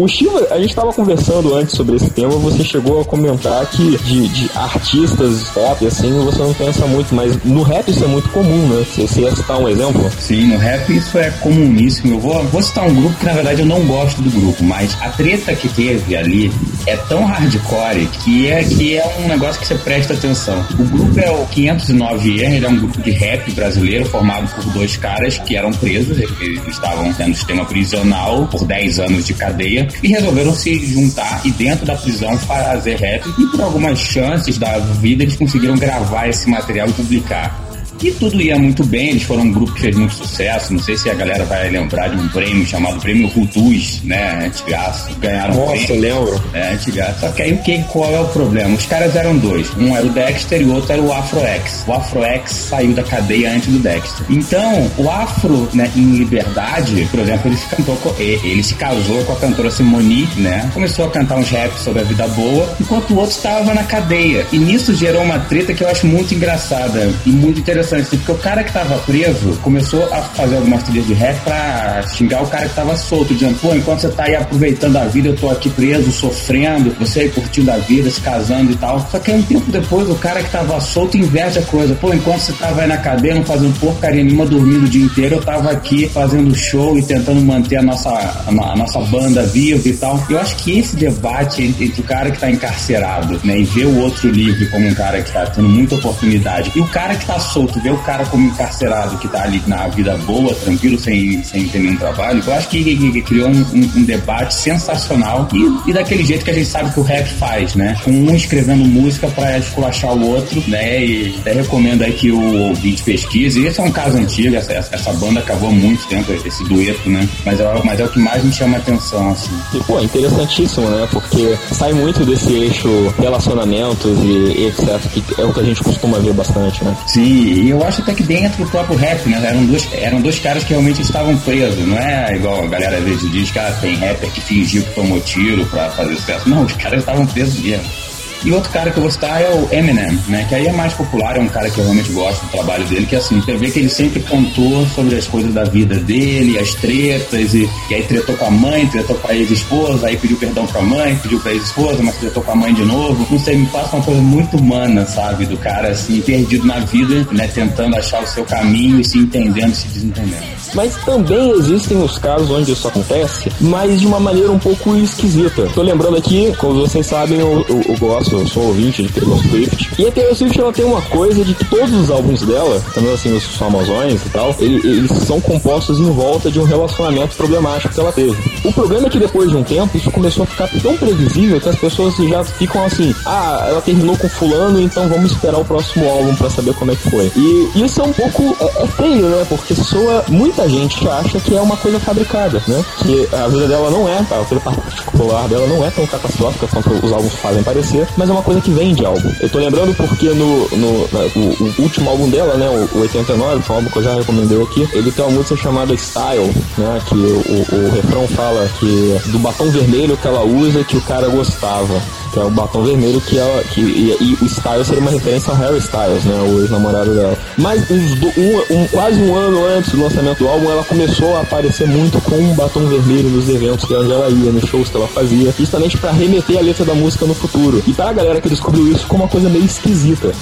[0.00, 3.98] O Shiva, a gente estava conversando antes sobre esse tema, você chegou a comentar que
[3.98, 8.30] de, de artistas pop, assim, você não pensa muito, mas no rap isso é muito
[8.30, 8.82] comum, né?
[8.82, 10.10] Você, você ia citar um exemplo?
[10.18, 12.14] Sim, no rap isso é comuníssimo.
[12.14, 14.96] Eu vou, vou citar um grupo que na verdade eu não gosto do grupo, mas
[15.02, 16.50] a treta que teve ali
[16.86, 20.64] é tão hardcore que é, que é um negócio que você presta atenção.
[20.78, 24.96] O grupo é o 509E, ele é um grupo de rap brasileiro formado por dois
[24.96, 30.08] caras que eram presos, eles estavam no sistema prisional por 10 anos de cadeia e
[30.08, 35.22] resolveram se juntar e dentro da prisão fazer rap e por algumas chances da vida
[35.22, 37.69] eles conseguiram gravar esse material e publicar.
[38.02, 40.72] E tudo ia muito bem, eles foram um grupo que fez muito sucesso.
[40.72, 44.46] Não sei se a galera vai lembrar de um prêmio chamado Prêmio Rutuz, né?
[44.46, 45.14] Antigaço.
[45.18, 46.00] Ganharam Nossa, prêmio.
[46.00, 46.42] lembro.
[46.54, 47.20] É, antigaço.
[47.20, 48.74] Só que aí o que, qual é o problema?
[48.74, 49.70] Os caras eram dois.
[49.76, 51.84] Um era o Dexter e o outro era o Afro-X.
[51.86, 54.24] O Afro-X saiu da cadeia antes do Dexter.
[54.30, 59.22] Então, o Afro, né, em liberdade, por exemplo, ele se cantou com, ele se casou
[59.24, 60.70] com a cantora Simone, né?
[60.72, 64.46] Começou a cantar uns raps sobre a vida boa, enquanto o outro estava na cadeia.
[64.50, 68.16] E nisso gerou uma treta que eu acho muito engraçada e muito interessante interessante, assim,
[68.18, 72.42] porque o cara que tava preso começou a fazer algumas trilhas de rap pra xingar
[72.42, 75.36] o cara que tava solto, dizendo, pô, enquanto você tá aí aproveitando a vida, eu
[75.36, 79.06] tô aqui preso, sofrendo, você aí curtindo a vida, se casando e tal.
[79.10, 81.94] Só que aí um tempo depois, o cara que tava solto inveja a coisa.
[81.94, 85.36] Pô, enquanto você tava aí na cadeia, não fazendo porcaria nenhuma, dormindo o dia inteiro,
[85.36, 89.88] eu tava aqui fazendo show e tentando manter a nossa, a, a nossa banda viva
[89.88, 90.22] e tal.
[90.28, 94.00] Eu acho que esse debate entre o cara que tá encarcerado, né, e ver o
[94.00, 97.38] outro livre como um cara que tá tendo muita oportunidade, e o cara que tá
[97.38, 101.68] solto ver o cara como encarcerado que tá ali na vida boa, tranquilo, sem, sem
[101.68, 105.90] ter nenhum trabalho, eu acho que, que, que criou um, um, um, debate sensacional e,
[105.90, 107.96] e, daquele jeito que a gente sabe que o rap faz, né?
[108.04, 111.04] Com um escrevendo música para esculachar o outro, né?
[111.04, 113.64] E até recomendo aí que o ouvinte pesquise.
[113.64, 117.28] Esse é um caso antigo, essa, essa banda acabou há muito tempo, esse dueto, né?
[117.44, 119.50] Mas é, mas é o que mais me chama a atenção, assim.
[119.74, 121.08] E, pô, é interessantíssimo, né?
[121.10, 126.18] Porque sai muito desse eixo relacionamentos e etc, que é o que a gente costuma
[126.18, 126.96] ver bastante, né?
[127.06, 129.40] Sim, eu acho até que dentro do próprio rap, né?
[129.44, 131.86] Eram dois, eram dois caras que realmente estavam presos.
[131.86, 134.94] Não é igual a galera às vezes diz que ah, tem rapper que fingiu que
[134.94, 136.48] tomou tiro pra fazer sucesso.
[136.48, 138.09] Não, os caras estavam presos mesmo.
[138.44, 140.46] E outro cara que eu vou citar é o Eminem, né?
[140.48, 143.06] Que aí é mais popular, é um cara que eu realmente gosto do trabalho dele,
[143.06, 146.58] que é assim, você vê que ele sempre contou sobre as coisas da vida dele,
[146.58, 150.38] as tretas, e, e aí tretou com a mãe, tretou com a ex-esposa, aí pediu
[150.38, 153.26] perdão pra mãe, pediu pra ex-esposa, mas tretou com a mãe de novo.
[153.30, 155.44] Não sei, me passa uma coisa muito humana, sabe?
[155.44, 157.46] Do cara assim, perdido na vida, né?
[157.48, 160.60] Tentando achar o seu caminho e se entendendo, se desentendendo.
[160.74, 165.68] Mas também existem os casos onde isso acontece, mas de uma maneira um pouco esquisita.
[165.74, 169.38] Tô lembrando aqui, como vocês sabem, eu, eu, eu gosto eu sou ouvinte de Taylor
[169.48, 169.90] Swift.
[169.98, 173.12] E a Taylor Swift ela tem uma coisa de que todos os álbuns dela, também
[173.12, 177.94] assim os famosões e tal, eles, eles são compostos em volta de um relacionamento problemático
[177.94, 178.36] que ela teve.
[178.64, 181.68] O problema é que depois de um tempo isso começou a ficar tão previsível que
[181.68, 186.08] as pessoas já ficam assim: ah, ela terminou com fulano, então vamos esperar o próximo
[186.08, 187.32] álbum para saber como é que foi.
[187.36, 189.46] E isso é um pouco é, é feio, né?
[189.48, 192.84] Porque soa muita gente acha que é uma coisa fabricada, né?
[193.02, 197.06] Que a vida dela não é, a vida particular dela não é tão catastrófica quanto
[197.06, 199.32] os álbuns fazem parecer, mas é uma coisa que vem de álbum.
[199.40, 200.88] Eu tô lembrando porque no, no
[201.34, 204.14] o, o, último álbum dela, né, o, o 89, foi um álbum que eu já
[204.14, 209.18] recomendei aqui, ele tem uma música chamada Style, né, que o, o refrão fala que
[209.28, 211.98] do batom vermelho que ela usa que o cara gostava
[212.32, 215.52] que é o batom vermelho, que é que, e, e, o Styles seria uma referência
[215.52, 217.36] ao Harry Styles, né, o ex-namorado dela.
[217.56, 221.86] Mas um, um, quase um ano antes do lançamento do álbum, ela começou a aparecer
[221.86, 225.52] muito com um batom vermelho nos eventos que ela ia, nos shows que ela fazia,
[225.58, 227.82] justamente para remeter a letra da música no futuro.
[227.86, 230.32] E pra galera que descobriu isso, ficou uma coisa meio esquisita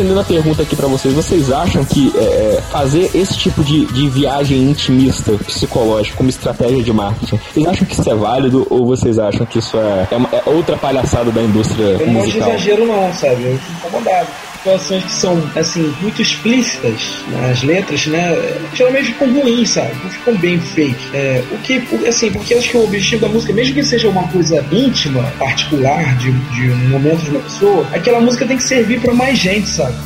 [0.00, 3.84] estendendo a pergunta aqui para vocês, vocês acham que é, é, fazer esse tipo de,
[3.86, 8.86] de viagem intimista, psicológica, como estratégia de marketing, vocês acham que isso é válido ou
[8.86, 12.08] vocês acham que isso é, é, uma, é outra palhaçada da indústria eu musical?
[12.08, 13.44] Eu não acho exagero não, sabe?
[13.44, 14.28] Eu fico incomodado
[14.60, 18.30] situações que são, assim, muito explícitas nas letras, né?
[18.74, 19.94] Geralmente ficam ruins, sabe?
[20.02, 21.02] Não ficam bem feitos.
[21.14, 24.28] É, o que, assim, porque acho que o objetivo da música, mesmo que seja uma
[24.28, 29.00] coisa íntima, particular, de, de um momento de uma pessoa, aquela música tem que servir
[29.00, 29.96] para mais gente, sabe?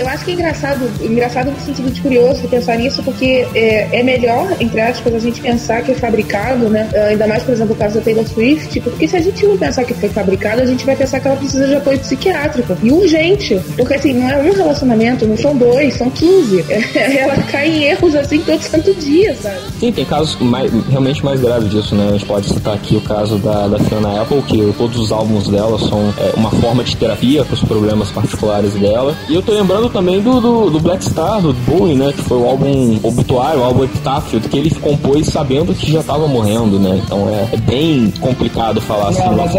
[0.00, 4.02] Eu acho que é engraçado, engraçado no sentido de curioso pensar nisso, porque é, é
[4.02, 6.88] melhor, entre aspas, a gente pensar que é fabricado, né?
[6.94, 9.58] Ah, ainda mais, por exemplo, o caso da Taylor Swift, porque se a gente não
[9.58, 12.78] pensar que foi fabricado, a gente vai pensar que ela precisa de apoio psiquiátrico.
[12.82, 13.60] E urgente.
[13.76, 16.64] Porque assim, não é um relacionamento, não são dois, são 15.
[17.18, 19.60] ela cai em erros assim todo santo dia, sabe?
[19.78, 22.08] Sim, tem casos mais, realmente mais graves disso, né?
[22.08, 25.46] A gente pode citar aqui o caso da, da Fiona Apple, que todos os álbuns
[25.46, 29.14] dela são é, uma forma de terapia para os problemas particulares dela.
[29.28, 32.12] E eu tô lembrando também do, do, do, Black Star, do Bowie, né?
[32.12, 36.26] Que foi o álbum obituário, o álbum epitáfio, que ele compôs sabendo que já tava
[36.26, 37.00] morrendo, né?
[37.04, 39.20] Então é, é bem complicado falar assim.
[39.20, 39.54] Não, mas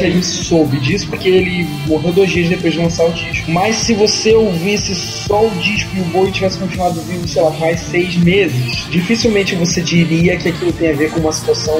[0.00, 3.50] aí a gente soube disso porque ele morreu dois dias depois de lançar o disco.
[3.50, 7.50] Mas se você ouvisse só o disco e o Bowie tivesse continuado vivo, sei lá,
[7.50, 11.74] mais seis meses, dificilmente você diria que aquilo tem a ver com uma situação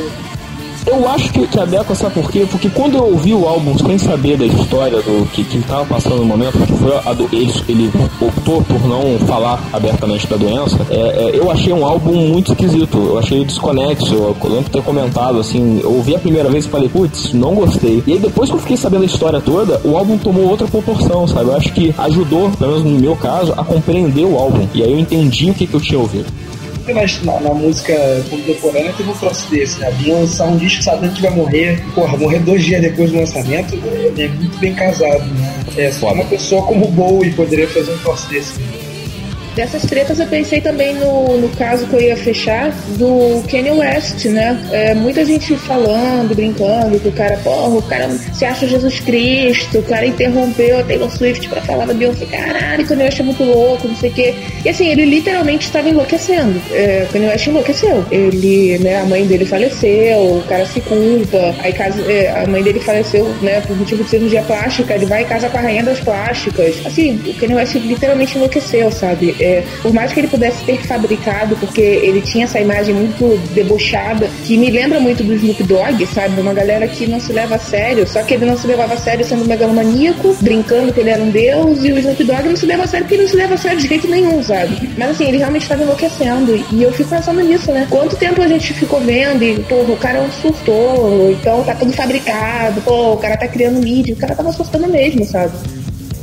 [0.86, 2.46] eu acho que, que adequa, sabe por quê?
[2.50, 6.16] Porque quando eu ouvi o álbum sem saber da história do que, que estava passando
[6.16, 7.90] no momento, que foi a do, ele, ele
[8.20, 12.98] optou por não falar abertamente da doença, é, é, eu achei um álbum muito esquisito.
[12.98, 14.14] Eu achei desconexo.
[14.14, 17.54] Eu lembro de ter comentado assim, eu ouvi a primeira vez e falei, putz, não
[17.54, 18.02] gostei.
[18.06, 21.26] E aí depois que eu fiquei sabendo a história toda, o álbum tomou outra proporção,
[21.26, 21.50] sabe?
[21.50, 24.66] Eu acho que ajudou, pelo menos no meu caso, a compreender o álbum.
[24.74, 26.26] E aí eu entendi o que, que eu tinha ouvido
[27.24, 27.94] na, na, música
[28.28, 29.90] contemporânea teve um troço desse, né?
[29.92, 33.78] De lançar um disco sabendo que vai morrer, porra, morrer dois dias depois do lançamento
[33.86, 35.54] é, é muito bem casado, né?
[35.76, 38.60] É, só uma pessoa como o Bowie poderia fazer um troço desse.
[39.54, 44.24] Dessas tretas eu pensei também no, no caso que eu ia fechar do Kanye West,
[44.26, 44.58] né?
[44.70, 49.78] É, muita gente falando, brincando, que o cara, porra, o cara se acha Jesus Cristo,
[49.78, 53.42] o cara interrompeu a Taylor Swift pra falar da Beyoncé, caralho, Kanye West é muito
[53.42, 54.34] louco, não sei o quê.
[54.64, 56.60] E assim, ele literalmente estava enlouquecendo.
[56.70, 58.04] É, Kanye West enlouqueceu.
[58.10, 62.62] Ele, né, a mãe dele faleceu, o cara se culpa, aí casa, é, a mãe
[62.62, 65.82] dele faleceu, né, por motivo de cirurgia plástica, ele vai e casa com a rainha
[65.82, 66.74] das plásticas.
[66.84, 69.34] Assim, o Kanye West literalmente enlouqueceu, sabe?
[69.42, 74.30] É, por mais que ele pudesse ter fabricado, porque ele tinha essa imagem muito debochada,
[74.44, 76.40] que me lembra muito do Snoop Dogg, sabe?
[76.40, 78.96] Uma galera que não se leva a sério, só que ele não se levava a
[78.96, 82.66] sério sendo megalomaníaco, brincando que ele era um deus, e o Snoop Dogg não se
[82.66, 84.90] leva a sério porque ele não se leva a sério de jeito nenhum, sabe?
[84.96, 87.86] Mas assim, ele realmente estava enlouquecendo, e eu fico pensando nisso, né?
[87.90, 91.74] Quanto tempo a gente ficou vendo e, pô, o cara é um surtou, então tá
[91.74, 95.52] tudo fabricado, pô, o cara tá criando mídia, o cara tava surtando mesmo, sabe?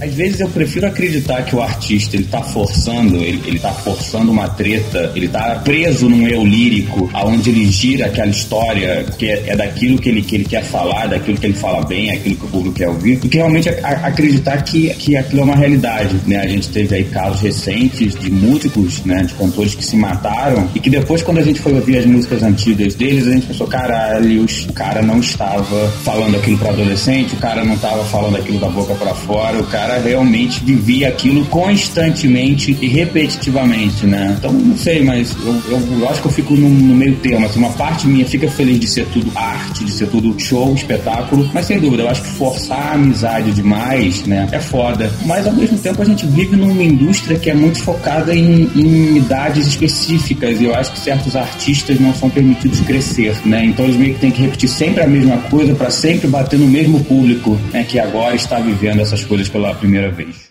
[0.01, 4.31] Às vezes eu prefiro acreditar que o artista ele tá forçando, ele, ele tá forçando
[4.31, 9.43] uma treta, ele tá preso num eu lírico, aonde ele gira aquela história que é,
[9.47, 12.45] é, daquilo que ele, que ele quer falar, daquilo que ele fala bem, aquilo que
[12.45, 15.55] o público quer ouvir, do que realmente a, a, acreditar que, que aquilo é uma
[15.55, 16.37] realidade, né?
[16.37, 20.79] A gente teve aí casos recentes de músicos, né, de cantores que se mataram e
[20.79, 24.45] que depois quando a gente foi ouvir as músicas antigas deles, a gente pensou, caralho,
[24.45, 28.69] o cara não estava falando aquilo para adolescente, o cara não estava falando aquilo da
[28.69, 34.35] boca para fora, o cara cara realmente vivia aquilo constantemente e repetitivamente, né?
[34.37, 37.45] Então, não sei, mas eu, eu, eu acho que eu fico no, no, meio termo.
[37.45, 41.49] Assim, uma parte minha fica feliz de ser tudo arte, de ser tudo show, espetáculo,
[41.53, 45.11] mas sem dúvida, eu acho que forçar a amizade demais, né, é foda.
[45.25, 49.17] Mas ao mesmo tempo a gente vive numa indústria que é muito focada em, em
[49.17, 53.65] idades específicas e eu acho que certos artistas não são permitidos crescer, né?
[53.65, 56.67] Então eles meio que têm que repetir sempre a mesma coisa para sempre bater no
[56.67, 60.48] mesmo público, né, que agora está vivendo essas coisas pela primeira vez.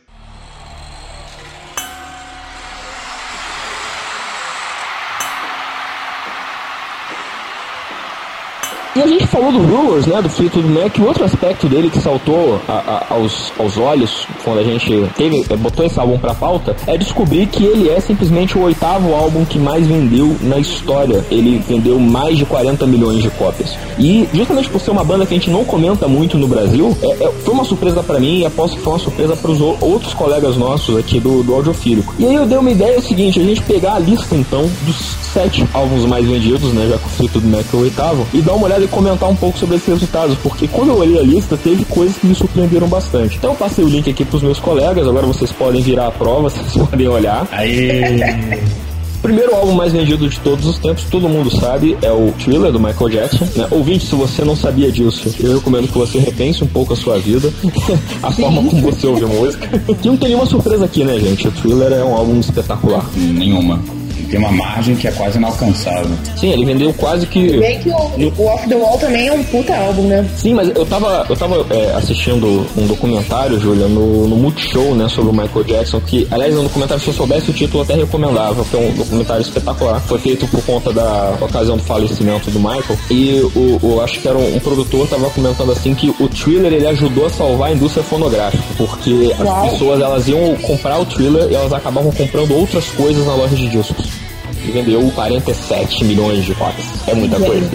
[8.99, 12.01] E a gente falou do Brewers, né, do Fleetwood Mac, e outro aspecto dele que
[12.01, 16.35] saltou a, a, aos, aos olhos quando a gente teve, eh, botou esse álbum pra
[16.35, 21.25] pauta, é descobrir que ele é simplesmente o oitavo álbum que mais vendeu na história.
[21.31, 23.77] Ele vendeu mais de 40 milhões de cópias.
[24.01, 27.25] E justamente por ser uma banda que a gente não comenta muito no Brasil, é,
[27.25, 30.13] é, foi uma surpresa para mim e aposto que foi uma surpresa para os outros
[30.13, 32.17] colegas nossos aqui do, do Audiofílico.
[32.19, 34.69] E aí eu dei uma ideia é o seguinte, a gente pegar a lista então
[34.85, 34.97] dos
[35.33, 38.55] sete álbuns mais vendidos, né, já que o Fleetwood Mac é o oitavo, e dar
[38.55, 41.85] uma olhada comentar um pouco sobre esses resultados, porque quando eu olhei a lista, teve
[41.85, 43.37] coisas que me surpreenderam bastante.
[43.37, 46.49] Então eu passei o link aqui pros meus colegas, agora vocês podem virar a prova,
[46.51, 47.47] vocês podem olhar.
[47.53, 48.21] Aí.
[49.23, 52.79] Primeiro álbum mais vendido de todos os tempos, todo mundo sabe, é o Thriller do
[52.79, 53.49] Michael Jackson.
[53.57, 53.67] Né?
[53.73, 57.19] Ouvinte, se você não sabia disso, eu recomendo que você repense um pouco a sua
[57.19, 57.53] vida,
[58.23, 59.69] a forma como você ouve música.
[59.89, 61.49] E não tem nenhuma surpresa aqui, né, gente?
[61.49, 63.05] O Thriller é um álbum espetacular.
[63.17, 63.81] Nenhuma
[64.31, 66.17] tem uma margem que é quase inalcançável.
[66.37, 67.59] Sim, ele vendeu quase que.
[67.59, 70.29] Bem que o, o Off the Wall também é um puta álbum, né?
[70.37, 75.09] Sim, mas eu tava, eu tava é, assistindo um documentário, Julia, no, no Multishow, né,
[75.09, 77.85] sobre o Michael Jackson, que, aliás, é um documentário, se eu soubesse o título, eu
[77.85, 80.01] até recomendava, que é um documentário espetacular.
[80.01, 82.99] Foi feito por conta da ocasião do falecimento do Michael.
[83.11, 86.73] E o, o acho que era um, um, produtor, tava comentando assim que o thriller
[86.73, 89.65] ele ajudou a salvar a indústria fonográfica, porque Uau.
[89.65, 93.57] as pessoas elas iam comprar o thriller e elas acabavam comprando outras coisas na loja
[93.57, 94.18] de discos
[94.69, 96.87] e vendeu 47 milhões de cópias.
[97.07, 97.71] É muita coisa.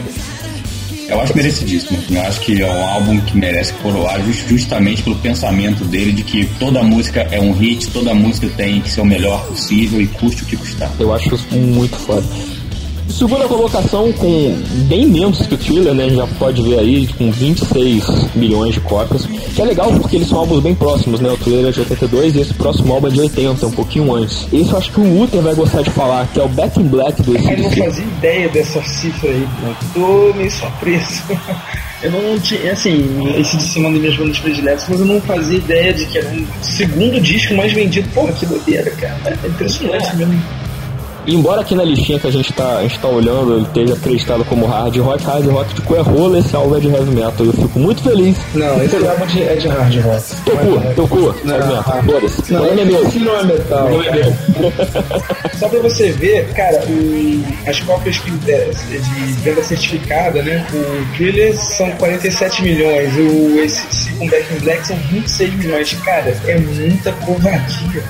[1.07, 1.99] Eu acho merecidíssimo.
[2.09, 6.45] Eu acho que é um álbum que merece coroar justamente pelo pensamento dele de que
[6.59, 10.43] toda música é um hit, toda música tem que ser o melhor possível e custe
[10.43, 10.91] o que custar.
[10.99, 12.23] Eu acho isso muito foda.
[13.09, 16.05] Segunda colocação com bem menos que o Thriller, né?
[16.05, 19.25] A gente já pode ver aí com 26 milhões de cópias.
[19.25, 21.29] Que é legal porque eles são álbuns bem próximos, né?
[21.29, 24.47] O Thriller é de 82 e esse próximo álbum é de 80, um pouquinho antes.
[24.51, 26.83] Esse eu acho que o Uther vai gostar de falar, que é o Back in
[26.83, 29.99] Black do Eu não fazia ideia dessa cifra aí, pô.
[29.99, 31.23] Tô meio surpreso.
[32.01, 33.05] Eu não tinha, assim,
[33.39, 36.27] esse de cima das minhas bandas prediletas, mas eu não fazia ideia de que era
[36.29, 38.09] um segundo disco mais vendido.
[38.09, 39.39] Porra, que doideira, cara.
[39.41, 40.15] É impressionante é.
[40.15, 40.62] mesmo
[41.27, 44.45] embora aqui na listinha que a gente tá, a gente tá olhando, ele esteja acreditado
[44.45, 47.45] como hard rock, hard rock de coerrola, esse álbum é de heavy metal.
[47.45, 48.37] Eu fico muito feliz.
[48.53, 50.23] Não, esse álbum é de hard rock.
[50.43, 52.03] Teu cu, teu cu, heavy metal.
[52.49, 53.03] Não, é meu.
[53.03, 53.89] Esse não é metal.
[53.89, 54.33] Não é meu.
[55.59, 60.65] Só pra você ver, cara, o, as cópias que, é, de venda certificada, né?
[60.73, 65.93] O Thriller são 47 milhões, o esse com Back in Black são 26 milhões.
[66.03, 68.03] Cara, é muita covardia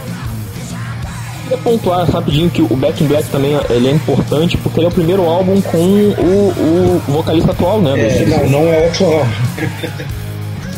[1.54, 4.90] queria pontuar rapidinho que o Back in Black também ele é importante porque ele é
[4.90, 7.94] o primeiro álbum com o, o vocalista atual, né?
[8.00, 9.26] É, não, não é atual.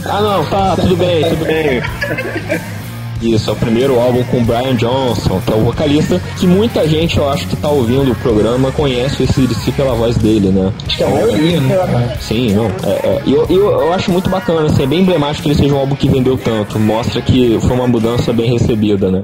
[0.05, 1.81] ah, não, tá, tudo bem, tudo bem.
[3.21, 6.87] Isso, é o primeiro álbum com o Brian Johnson, que é o vocalista, que muita
[6.87, 10.71] gente, eu acho que tá ouvindo o programa, conhece esse DC pela voz dele, né?
[10.85, 12.17] Acho que é a maioria, né?
[12.19, 12.65] Sim, não.
[12.65, 15.73] É, é, eu, eu, eu acho muito bacana, assim, é bem emblemático que ele seja
[15.73, 16.77] um álbum que vendeu tanto.
[16.77, 19.23] Mostra que foi uma mudança bem recebida, né?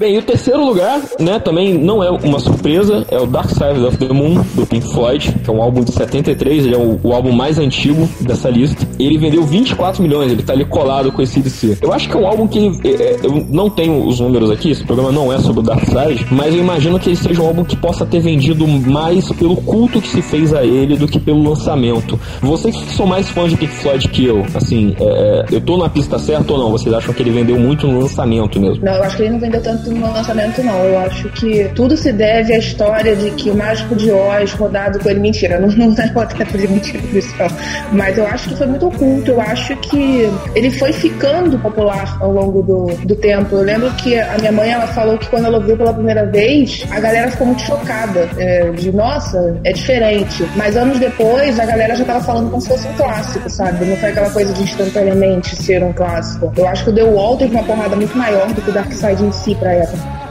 [0.00, 3.84] Bem, e o terceiro lugar, né, também não é uma surpresa, é o Dark Side
[3.84, 6.98] of the Moon, do Pink Floyd, que é um álbum de 73, ele é o,
[7.04, 8.88] o álbum mais antigo dessa lista.
[8.98, 11.76] Ele vendeu 24 milhões, ele tá ali colado com esse DC.
[11.82, 14.70] Eu acho que é um álbum que, é, é, eu não tenho os números aqui,
[14.70, 17.48] esse programa não é sobre o Dark Side, mas eu imagino que ele seja um
[17.48, 21.20] álbum que possa ter vendido mais pelo culto que se fez a ele do que
[21.20, 22.18] pelo lançamento.
[22.40, 25.90] Vocês que são mais fãs de Pink Floyd que eu, assim, é, eu tô na
[25.90, 26.70] pista certa ou não?
[26.70, 28.82] Vocês acham que ele vendeu muito no lançamento mesmo?
[28.82, 30.84] Não, eu acho que ele não vendeu tanto no lançamento, não.
[30.84, 34.98] Eu acho que tudo se deve à história de que o Mágico de Oz, rodado
[34.98, 35.20] com ele.
[35.20, 37.48] Mentira, não, não é rodado de mentira policial.
[37.92, 39.30] Mas eu acho que foi muito oculto.
[39.32, 43.56] Eu acho que ele foi ficando popular ao longo do, do tempo.
[43.56, 46.84] Eu lembro que a minha mãe ela falou que quando ela ouviu pela primeira vez,
[46.90, 48.28] a galera ficou muito chocada.
[48.38, 50.48] É, de nossa, é diferente.
[50.56, 53.84] Mas anos depois, a galera já tava falando como se fosse um clássico, sabe?
[53.84, 56.52] Não foi aquela coisa de instantaneamente ser um clássico.
[56.56, 58.92] Eu acho que o The Wall teve uma porrada muito maior do que o Dark
[58.92, 60.30] Side em si pra época.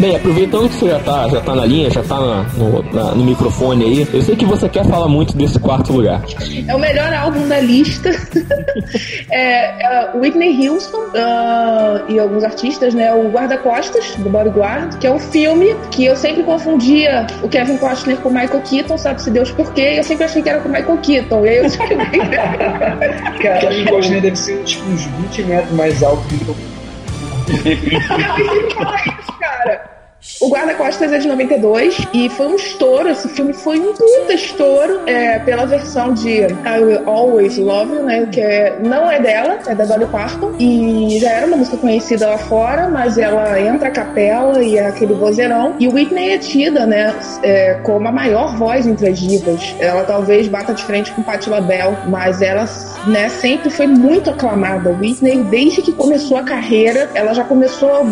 [0.00, 3.14] Bem, aproveitando que você já tá, já tá na linha, já tá na, no, na,
[3.14, 6.22] no, microfone aí, eu sei que você quer falar muito desse quarto lugar.
[6.66, 8.08] É o melhor álbum da lista.
[9.30, 13.12] é, é, Whitney Houston uh, e alguns artistas, né?
[13.12, 18.16] O Guarda-Costas, do Bodyguard, que é um filme que eu sempre confundia o Kevin Costner
[18.16, 20.70] com o Michael Keaton, sabe-se Deus por quê, e eu sempre achei que era com
[20.70, 21.44] o Michael Keaton.
[21.44, 22.20] E aí eu descobri.
[23.42, 26.69] Cara, Kevin Costner deve ser tipo, uns 20 metros mais alto que eu.
[29.40, 29.89] cara.
[30.40, 33.08] O Guarda-Costas é de 92 e foi um estouro.
[33.08, 38.02] Esse filme foi um puta estouro é, pela versão de I Will Always Love You,
[38.02, 38.28] né?
[38.30, 40.52] Que é, não é dela, é da Dolly Parton.
[40.58, 44.86] E já era uma música conhecida lá fora, mas ela entra a capela e é
[44.86, 45.74] aquele vozeirão.
[45.78, 47.14] E Whitney é tida, né?
[47.42, 49.74] É, como a maior voz entre as divas.
[49.78, 52.68] Ela talvez bata de frente com Patti LaBelle, mas ela
[53.06, 54.90] né, sempre foi muito aclamada.
[54.90, 58.06] Whitney, desde que começou a carreira, ela já começou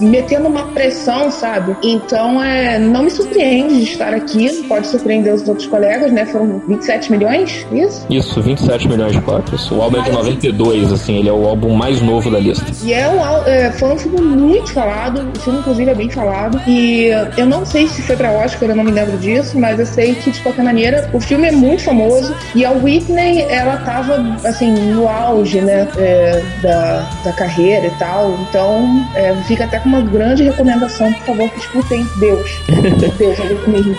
[0.00, 1.76] metendo uma pressão sabe?
[1.82, 6.26] Então, é, não me surpreende de estar aqui, pode surpreender os outros colegas, né?
[6.26, 8.06] Foram 27 milhões, isso?
[8.08, 9.70] Isso, 27 milhões de cópias.
[9.70, 12.66] O álbum é de 92, assim, ele é o álbum mais novo da lista.
[12.82, 16.60] E é um, é, foi um filme muito falado, o filme, inclusive, é bem falado.
[16.66, 19.86] E eu não sei se foi pra Oscar, eu não me lembro disso, mas eu
[19.86, 22.34] sei que, de qualquer maneira, o filme é muito famoso.
[22.54, 28.36] E a Whitney, ela tava, assim, no auge, né, é, da, da carreira e tal.
[28.48, 32.60] Então, é, fica até com uma grande recomendação por favor, que escutem Deus.
[33.18, 33.96] Deus, alguém mesmo.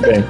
[0.00, 0.24] Bem.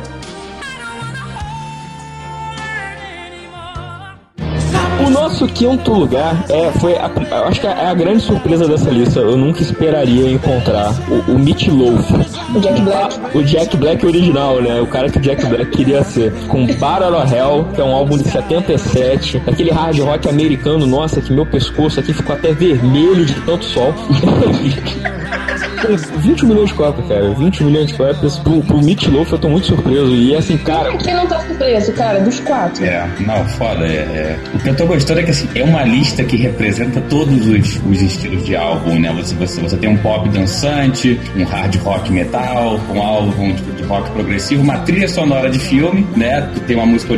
[5.06, 7.10] O nosso quinto lugar é, foi a,
[7.46, 9.20] acho que é a grande surpresa dessa lista.
[9.20, 12.10] Eu nunca esperaria encontrar o, o Meat Loaf.
[12.54, 13.38] O Jack Black.
[13.38, 14.80] O Jack Black original, né?
[14.80, 16.32] O cara que o Jack Black queria ser.
[16.48, 19.42] Com Parallel Hell, que é um álbum de 77.
[19.46, 23.94] Aquele hard rock americano, nossa, que meu pescoço aqui ficou até vermelho de tanto sol.
[25.88, 27.30] 20 milhões de cópias, cara.
[27.34, 28.38] 20 milhões de cópias.
[28.38, 30.14] Pro, pro Meat Loaf eu tô muito surpreso.
[30.14, 30.96] E assim, cara.
[30.98, 32.20] Quem não tá surpreso, cara?
[32.20, 32.84] Dos quatro.
[32.84, 33.86] É, não, foda.
[33.86, 34.38] É, é.
[34.54, 37.80] O que eu tô gostando é que assim, é uma lista que representa todos os,
[37.84, 39.12] os estilos de álbum, né?
[39.16, 43.82] Você, você, você tem um pop dançante, um hard rock metal, um álbum tipo, de
[43.84, 46.48] rock progressivo, uma trilha sonora de filme, né?
[46.54, 47.14] Que tem uma música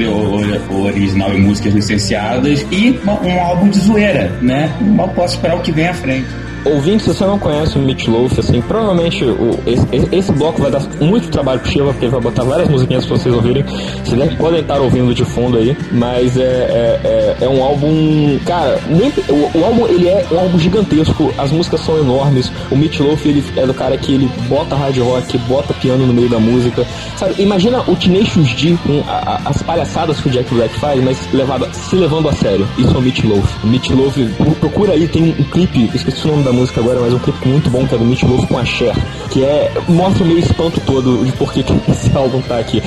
[0.70, 4.70] original e músicas licenciadas, e uma, um álbum de zoeira, né?
[4.80, 6.41] Mal posso esperar o que vem à frente.
[6.64, 10.70] Ouvinte, se você não conhece o Meat Loaf, assim, provavelmente o, esse, esse, bloco vai
[10.70, 13.64] dar muito trabalho pro Shiva, porque ele vai botar várias musiquinhas pra vocês ouvirem.
[14.04, 17.00] Vocês podem estar ouvindo de fundo aí, mas é, é,
[17.40, 18.38] é, é um álbum.
[18.46, 22.52] Cara, nem, o, o, álbum ele é um álbum gigantesco, as músicas são enormes.
[22.70, 26.12] O Meat Loaf ele é do cara que ele bota hard rock, bota piano no
[26.12, 26.86] meio da música.
[27.16, 31.02] Sabe, imagina o Tenacious D com a, a, as palhaçadas que o Jack Black faz,
[31.02, 32.68] mas levado, se levando a sério.
[32.78, 33.64] Isso é o Meat Loaf.
[33.64, 34.16] O Meat Loaf,
[34.60, 37.48] procura aí, tem um, um clipe, esqueci o nome da música agora, mas um clipe
[37.48, 38.94] muito bom que é do Meat Loaf com a Cher,
[39.30, 42.82] que é mostra o meu espanto todo de por que esse álbum tá aqui.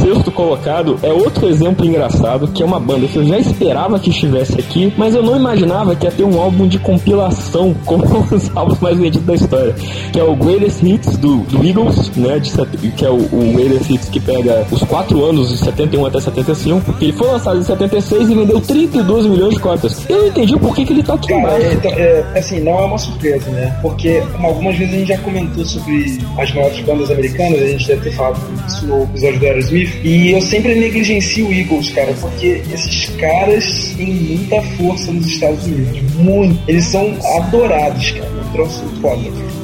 [0.00, 4.10] Sexto colocado é outro exemplo engraçado, que é uma banda que eu já esperava que
[4.10, 8.54] estivesse aqui, mas eu não imaginava que ia ter um álbum de compilação como os
[8.54, 9.74] álbuns mais vendidos da história,
[10.12, 12.50] que é o Greatest Hits do, do Eagles, né, de,
[12.90, 16.92] que é o, o Greatest Hits que pega os quatro anos, de 71 até 75,
[16.94, 20.04] que ele foi lançado em 76 e vendeu 32 milhões de cópias.
[20.08, 22.78] Eu não entendi por que, que ele tá aqui Cara, é, então, é, assim, não
[22.78, 27.10] é uma surpresa, né, porque algumas vezes a gente já comentou sobre as maiores bandas
[27.10, 31.48] americanas, a gente deve ter falado isso no episódio do Aerosmith, e eu sempre negligencio
[31.48, 36.14] o Eagles, cara, porque esses caras têm muita força nos Estados Unidos.
[36.14, 36.58] Muito.
[36.68, 38.30] Eles são adorados, cara.
[38.30, 39.63] Um troço foda.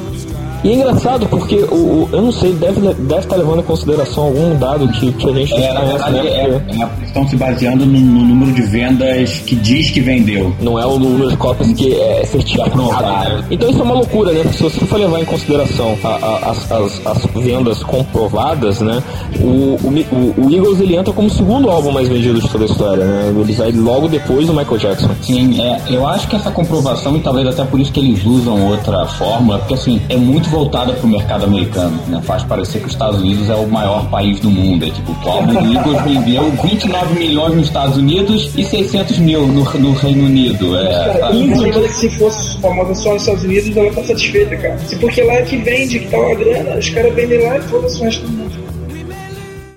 [0.63, 4.25] E é engraçado porque o, o, eu não sei, deve, deve estar levando em consideração
[4.25, 6.27] algum dado que, que a gente é, verdade, né?
[6.27, 10.53] É, é, estão se baseando no, no, número de vendas que diz que vendeu.
[10.61, 12.77] Não é o número de cópias que é certificado.
[12.77, 13.43] Né?
[13.49, 14.43] Então isso é uma loucura, né?
[14.51, 19.01] Se você for levar em consideração a, a, as, as, as, vendas comprovadas, né?
[19.39, 22.67] O, o, o, Eagles ele entra como o segundo álbum mais vendido de toda a
[22.67, 23.33] história, né?
[23.35, 25.09] Ele sai logo depois do Michael Jackson.
[25.21, 28.67] Sim, é, eu acho que essa comprovação, e talvez até por isso que eles usam
[28.67, 32.21] outra fórmula, porque assim, é muito voltada para o mercado americano, né?
[32.23, 34.85] Faz parecer que os Estados Unidos é o maior país do mundo.
[34.85, 39.47] É tipo, o álbum do Eagles vendeu 29 milhões nos Estados Unidos e 600 mil
[39.47, 40.77] no, no Reino Unido.
[40.77, 44.77] É, cara, se fosse famosa só nos Estados Unidos, ela tá satisfeita, cara.
[44.79, 47.61] Se porque lá é que vende, que tá a grana, os caras vendem lá e
[47.61, 48.40] foda-se o resto do mundo.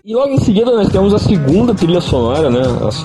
[0.07, 2.61] E logo em seguida nós temos a segunda trilha sonora, né?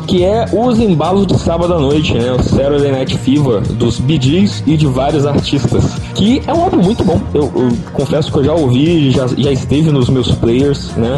[0.05, 2.29] Que é os embalos de sábado à noite, né?
[2.33, 4.19] O Saturday Night Fever dos Bee
[4.67, 5.81] e de vários artistas.
[6.13, 7.21] Que é um álbum muito bom.
[7.33, 11.15] Eu, eu confesso que eu já ouvi, já, já esteve nos meus players, né?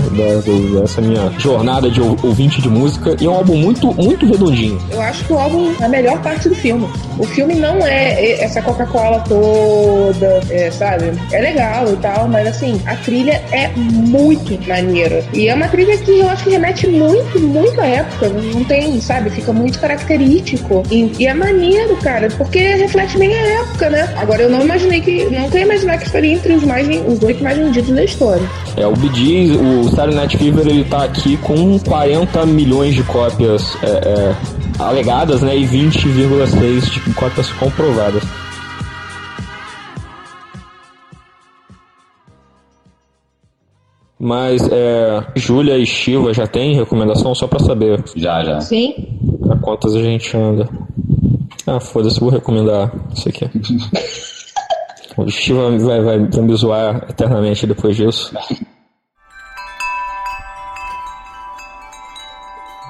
[0.79, 3.17] Dessa minha jornada de ouvinte de música.
[3.19, 4.79] E é um álbum muito, muito redondinho.
[4.91, 6.87] Eu acho que o álbum é a melhor parte do filme.
[7.17, 11.11] O filme não é essa Coca-Cola toda, é, sabe?
[11.31, 15.25] É legal e tal, mas assim, a trilha é muito maneira.
[15.33, 18.29] E é uma trilha que eu acho que remete muito, muito à época.
[18.29, 19.29] Não tem, sabe?
[19.29, 20.83] Fica muito característico.
[20.91, 24.13] E, e é maneiro, cara, porque reflete bem a época, né?
[24.17, 25.25] Agora eu não imaginei que.
[25.25, 28.43] Nunca ia imaginar que estaria entre os, mais, os oito mais vendidos da história.
[28.75, 33.77] É, o BG, o Saturday Night Fever, ele tá aqui com 40 milhões de cópias
[33.81, 34.35] é, é,
[34.79, 35.57] alegadas, né?
[35.57, 38.23] E 20,6 de cópias comprovadas.
[44.23, 48.03] Mas é, Júlia e Shiva já tem recomendação só pra saber?
[48.15, 48.61] Já, já.
[48.61, 48.93] Sim.
[49.49, 50.69] A quantas a gente anda?
[51.65, 53.49] Ah, foda-se, vou recomendar isso aqui.
[55.17, 58.31] o Shiva vai, vai, vai me zoar eternamente depois disso.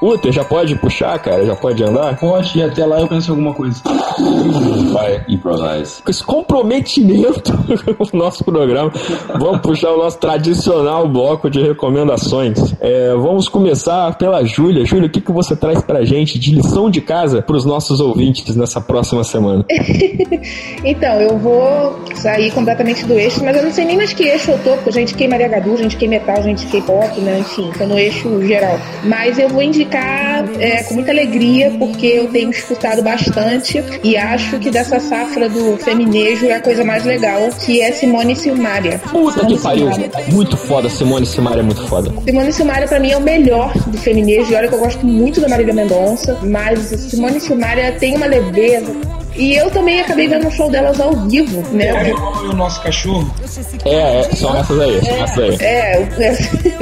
[0.02, 1.46] Uter, já pode puxar, cara?
[1.46, 2.18] Já pode andar?
[2.18, 3.80] Pode, e até lá eu penso em alguma coisa.
[4.92, 6.02] Vai, improvise.
[6.02, 7.54] Com esse comprometimento
[7.98, 8.92] com o nosso programa,
[9.38, 12.74] vamos puxar o nosso tradicional bloco de recomendações.
[12.80, 14.84] É, vamos começar pela Júlia.
[14.86, 18.56] Júlia, o que, que você traz pra gente de lição de casa pros nossos ouvintes
[18.56, 19.64] nessa próxima semana?
[20.84, 24.50] então, eu vou sair completamente do eixo, mas eu não sei nem mais que eixo
[24.50, 26.82] eu tô, porque a gente quer Maria Gadu, a gente quer metal, a gente quer
[26.82, 27.40] pop, né?
[27.40, 28.80] Enfim, tô no eixo geral.
[29.04, 34.16] Mas eu vou indicar ficar é, com muita alegria, porque eu tenho escutado bastante e
[34.16, 39.00] acho que dessa safra do feminejo é a coisa mais legal, que é Simone Silmaria.
[39.00, 39.90] Puta Simone que pariu,
[40.32, 42.14] muito foda, Simone Silmaria é muito foda.
[42.26, 45.42] Simone Silmaria pra mim é o melhor do feminejo, e olha que eu gosto muito
[45.42, 48.96] da Marília Mendonça, mas Simone Silmaria tem uma leveza,
[49.36, 52.10] e eu também acabei vendo o show delas ao vivo, né?
[52.10, 53.34] É, o nosso cachorro.
[53.86, 55.58] É, é são essas aí, são essas aí.
[55.60, 56.38] É, é,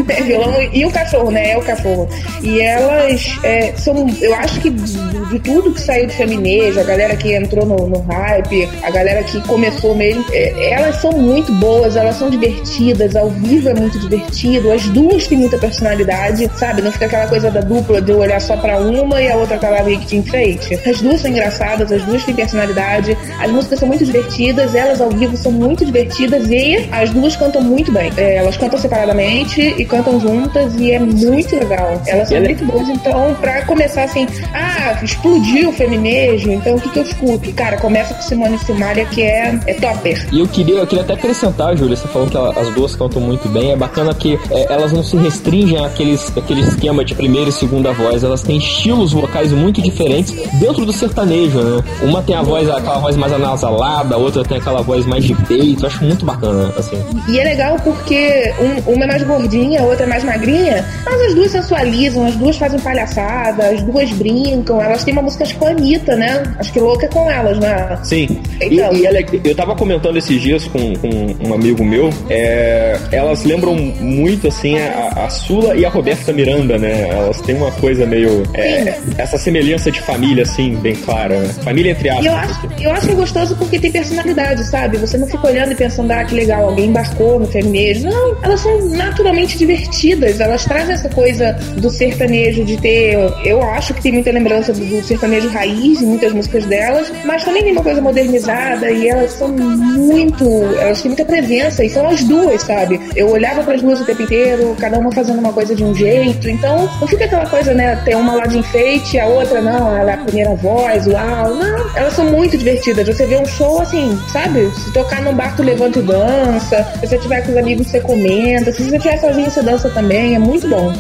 [0.08, 1.52] é, violão e o cachorro, né?
[1.52, 2.10] É o cachorro.
[2.42, 6.84] E elas é, são, eu acho que de, de, tudo que saiu de feminejo, a
[6.84, 11.54] galera que entrou no, no hype, a galera que começou mesmo, é, elas são muito
[11.54, 16.82] boas, elas são divertidas, ao vivo é muito divertido, as duas têm muita personalidade, sabe?
[16.82, 19.58] Não fica aquela coisa da dupla de eu olhar só pra uma e a outra
[19.58, 20.74] tá lá meio que te enfeite.
[20.88, 23.18] As duas são engraçadas, as duas têm personalidade.
[23.40, 27.62] As músicas são muito divertidas, elas ao vivo são muito divertidas e as duas cantam
[27.62, 28.12] muito bem.
[28.16, 32.02] É, elas cantam separadamente e cantam juntas e é muito legal.
[32.08, 36.90] Elas são muito boas, então, pra começar assim, ah, explodiu o feminejo, então o que,
[36.90, 37.54] que eu escuto?
[37.54, 40.28] Cara, começa com Simone Simaria, que é, é topper.
[40.32, 43.22] E eu queria, eu queria até acrescentar, Júlia, você falou que ela, as duas cantam
[43.22, 47.50] muito bem, é bacana que é, elas não se restringem àqueles, àquele esquema de primeira
[47.50, 51.84] e segunda voz, elas têm estilos vocais muito diferentes dentro do sertanejo, né?
[52.02, 55.34] Uma tem a voz, aquela voz mais anasalada, a outra tem aquela voz mais de
[55.48, 55.84] peito.
[55.84, 57.04] Eu acho muito bacana, assim.
[57.28, 61.22] E é legal porque um, uma é mais gordinha, a outra é mais magrinha, mas
[61.22, 65.66] as duas sensualizam, as duas fazem palhaçada, as duas brincam, elas têm uma música com
[65.66, 66.44] a Anitta, né?
[66.60, 67.98] Acho que louca é com elas, né?
[68.04, 68.40] Sim.
[68.62, 68.94] Então.
[68.94, 73.44] E, e ela, eu tava comentando esses dias com, com um amigo meu, é, elas
[73.44, 77.08] lembram muito, assim, a, a, Sula e a Roberta Miranda, né?
[77.10, 78.44] Elas têm uma coisa meio.
[78.54, 81.40] É, essa semelhança de família, assim, bem clara.
[81.40, 81.48] Né?
[81.64, 84.98] Família entre eu acho, eu acho gostoso porque tem personalidade, sabe?
[84.98, 88.10] Você não fica olhando e pensando, ah, que legal, alguém embarcou no feminejo.
[88.10, 90.40] Não, elas são naturalmente divertidas.
[90.40, 93.16] Elas trazem essa coisa do sertanejo de ter.
[93.46, 97.72] Eu acho que tem muita lembrança do, sertanejo raiz muitas músicas delas, mas também tem
[97.72, 100.46] uma coisa modernizada e elas são muito.
[100.80, 103.00] Elas têm muita presença e são as duas, sabe?
[103.16, 105.94] Eu olhava para as duas o tempo inteiro, cada uma fazendo uma coisa de um
[105.94, 106.50] jeito.
[106.50, 107.96] Então, não fica aquela coisa, né?
[108.06, 111.56] Ter uma lá de enfeite, a outra não, ela é a primeira voz, uau.
[111.56, 113.08] Não, são muito divertidas.
[113.08, 114.72] Você vê um show assim, sabe?
[114.76, 116.84] Se tocar num bar, tu levanta e dança.
[117.00, 118.72] Se você tiver com os amigos, você comenta.
[118.72, 120.36] Se você estiver sozinho, você dança também.
[120.36, 120.94] É muito bom.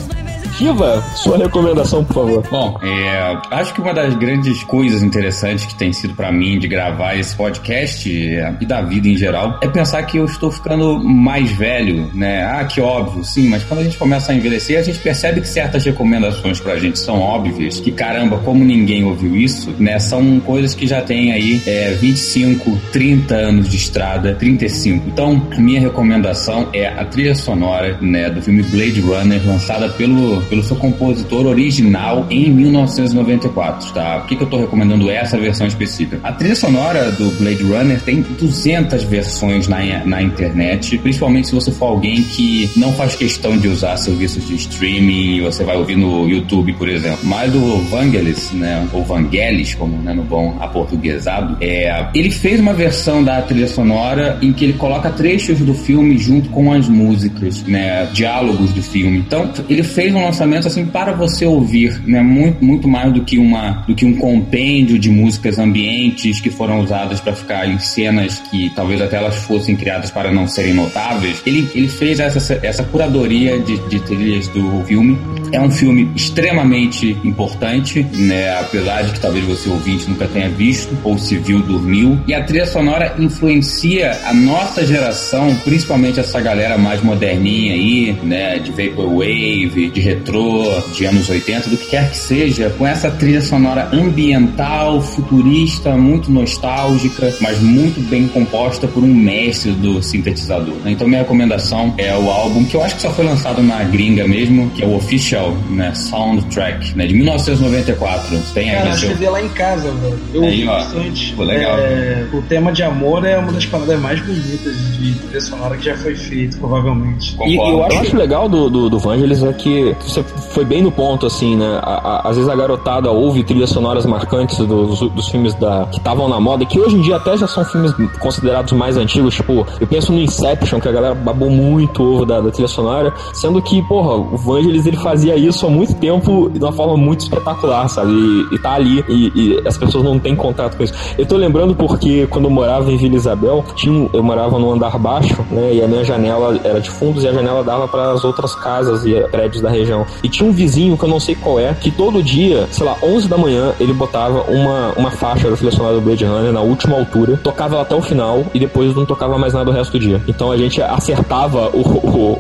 [1.16, 2.48] Sua recomendação, por favor.
[2.50, 6.68] Bom, é, acho que uma das grandes coisas interessantes que tem sido para mim de
[6.68, 11.00] gravar esse podcast é, e da vida em geral é pensar que eu estou ficando
[11.04, 12.44] mais velho, né?
[12.44, 15.48] Ah, que óbvio, sim, mas quando a gente começa a envelhecer, a gente percebe que
[15.48, 19.98] certas recomendações pra gente são óbvias, que caramba, como ninguém ouviu isso, né?
[20.00, 25.08] São coisas que já tem aí é, 25, 30 anos de estrada, 35.
[25.08, 30.64] Então, minha recomendação é a trilha sonora, né, do filme Blade Runner, lançada pelo pelo
[30.64, 34.20] seu compositor original em 1994, tá?
[34.20, 36.20] Por que, que eu estou recomendando essa versão específica?
[36.24, 41.72] A trilha sonora do Blade Runner tem 200 versões na, na internet, principalmente se você
[41.72, 46.28] for alguém que não faz questão de usar serviços de streaming, você vai ouvir no
[46.28, 47.20] YouTube, por exemplo.
[47.24, 52.74] Mas o Vangelis, né, ou Vangelis, como né, no bom aportuguesado, é, ele fez uma
[52.74, 57.64] versão da trilha sonora em que ele coloca trechos do filme junto com as músicas,
[57.64, 59.20] né, diálogos do filme.
[59.20, 60.28] Então, ele fez um
[60.68, 64.98] assim para você ouvir, né, muito, muito mais do que uma do que um compêndio
[64.98, 69.76] de músicas ambientes que foram usadas para ficar em cenas que talvez até elas fossem
[69.76, 71.42] criadas para não serem notáveis.
[71.46, 75.18] Ele, ele fez essa, essa curadoria de, de trilhas do filme.
[75.52, 80.96] É um filme extremamente importante, né, apesar de que talvez você ouvinte nunca tenha visto
[81.04, 82.20] ou se viu dormiu.
[82.28, 88.60] E a trilha sonora influencia a nossa geração, principalmente essa galera mais moderninha aí, né,
[88.60, 93.42] de vaporwave, de retrô, de anos 80, do que quer que seja, com essa trilha
[93.42, 100.76] sonora ambiental, futurista, muito nostálgica, mas muito bem composta por um mestre do sintetizador.
[100.84, 100.92] Né?
[100.92, 104.28] Então minha recomendação é o álbum que eu acho que só foi lançado na gringa
[104.28, 105.39] mesmo, que é o Official,
[105.70, 108.40] né, Soundtrack, né, de 1994.
[108.54, 109.12] Tem aí Cara, seu...
[109.12, 110.20] eu lá em casa, velho.
[110.34, 110.74] Eu Aí, ó.
[110.74, 111.34] bastante.
[111.34, 111.78] Pô, legal.
[111.80, 115.86] É, o tema de amor é uma das paradas mais bonitas de trilha sonora que
[115.86, 117.36] já foi feito, provavelmente.
[117.42, 117.96] E, e eu Concordo.
[117.96, 121.80] acho legal do, do, do Vangelis é que você foi bem no ponto, assim, né?
[121.82, 125.98] A- a- às vezes a garotada ouve trilhas sonoras marcantes dos, dos filmes da, que
[125.98, 129.66] estavam na moda, que hoje em dia até já são filmes considerados mais antigos, tipo,
[129.80, 133.14] eu penso no Inception, que a galera babou muito o ovo da, da trilha sonora,
[133.34, 137.22] sendo que, porra, o Vangelis ele fazia isso há muito tempo de uma forma muito
[137.22, 138.12] espetacular, sabe?
[138.12, 140.94] E, e tá ali, e, e as pessoas não têm contato com isso.
[141.18, 144.98] Eu tô lembrando porque quando eu morava em Vila Isabel, tinha, eu morava no andar
[144.98, 145.74] baixo, né?
[145.74, 149.06] E a minha janela era de fundos e a janela dava para as outras casas
[149.06, 150.06] e prédios da região.
[150.24, 152.96] E tinha um vizinho que eu não sei qual é, que todo dia, sei lá,
[153.02, 157.82] 11 da manhã, ele botava uma, uma faixa do Blade Runner na última altura, tocava
[157.82, 160.22] até o final e depois não tocava mais nada o resto do dia.
[160.28, 162.40] Então a gente acertava o, o,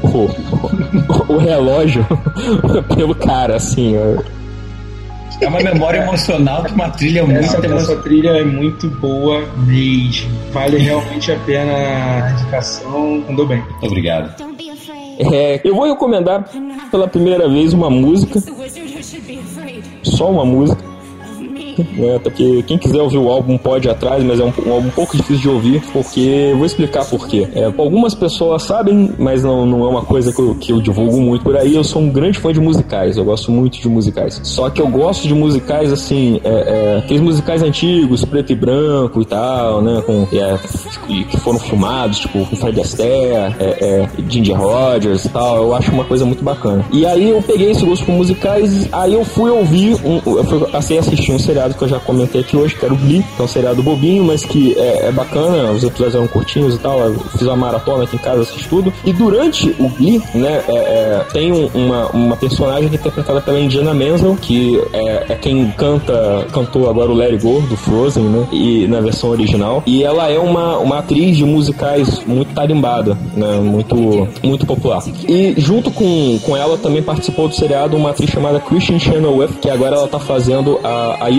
[1.27, 2.05] o, o relógio
[2.95, 3.95] pelo cara, assim.
[3.97, 4.21] ó.
[5.41, 10.29] É uma memória emocional de uma trilha muito Essa, essa trilha é muito boa mesmo.
[10.51, 11.71] Vale realmente a pena
[12.25, 13.23] a indicação.
[13.25, 13.61] Mandou bem.
[13.61, 14.43] Muito obrigado.
[15.31, 16.45] É, eu vou recomendar
[16.91, 18.41] pela primeira vez uma música,
[20.03, 20.88] só uma música.
[21.83, 22.01] Me.
[22.01, 22.15] né?
[22.15, 24.87] Até porque quem quiser ouvir o álbum pode ir atrás, mas é um, um álbum
[24.87, 27.47] um pouco difícil de ouvir, porque vou explicar por quê.
[27.53, 31.19] É, algumas pessoas sabem, mas não, não é uma coisa que eu, que eu divulgo
[31.21, 31.75] muito por aí.
[31.75, 34.39] Eu sou um grande fã de musicais, eu gosto muito de musicais.
[34.43, 39.21] Só que eu gosto de musicais assim, é, é, aqueles musicais antigos, preto e branco
[39.21, 40.01] e tal, né?
[40.05, 40.57] Com, é,
[41.07, 45.57] que- foram filmados, tipo, com Fred Astaire, é, é, Ginger Rogers e tal.
[45.63, 46.83] Eu acho uma coisa muito bacana.
[46.91, 50.59] E aí eu peguei esse gosto por musicais, aí eu fui ouvir, um, eu fui,
[50.67, 53.23] passei a assistir um seriado que eu já comentei aqui hoje, que era o Glee,
[53.35, 56.77] que é um seriado bobinho, mas que é, é bacana, os episódios eram curtinhos e
[56.79, 56.99] tal.
[56.99, 58.91] Eu fiz uma maratona aqui em casa, assisti tudo.
[59.05, 63.41] E durante o Glee, né, é, é, tem um- uma, uma personagem que é interpretada
[63.41, 68.23] pela Indiana Menzel, que é, é quem canta, cantou agora o It Go, do Frozen,
[68.23, 69.83] né, e na versão original.
[69.85, 75.03] E ela é uma, uma atriz de musicais muito tarimbada, né, muito, muito popular.
[75.27, 79.69] E junto com, com ela também participou do seriado uma atriz chamada Christian Chenoweth, que
[79.69, 81.29] agora ela tá fazendo a, a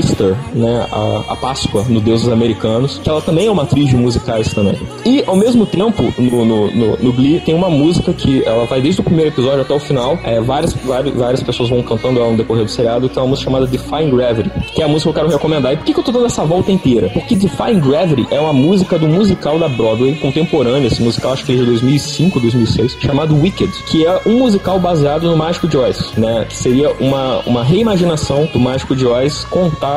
[0.55, 4.53] Né, a, a Páscoa no Deuses Americanos, que ela também é uma atriz de musicais
[4.53, 4.79] também.
[5.05, 8.81] E ao mesmo tempo, no, no, no, no Glee, tem uma música que ela vai
[8.81, 12.31] desde o primeiro episódio até o final, é, várias, várias, várias pessoas vão cantando ela
[12.31, 15.11] no decorrer do seriado, que é uma música chamada Define Gravity, que é a música
[15.13, 15.73] que eu quero recomendar.
[15.73, 17.09] E por que, que eu tô dando essa volta inteira?
[17.11, 21.53] Porque Define Gravity é uma música do musical da Broadway, contemporânea, esse musical acho que
[21.53, 26.47] é de 2005, 2006, chamado Wicked, que é um musical baseado no Mágico Oz, né?
[26.49, 29.45] Que seria uma, uma reimaginação do Mágico de Oz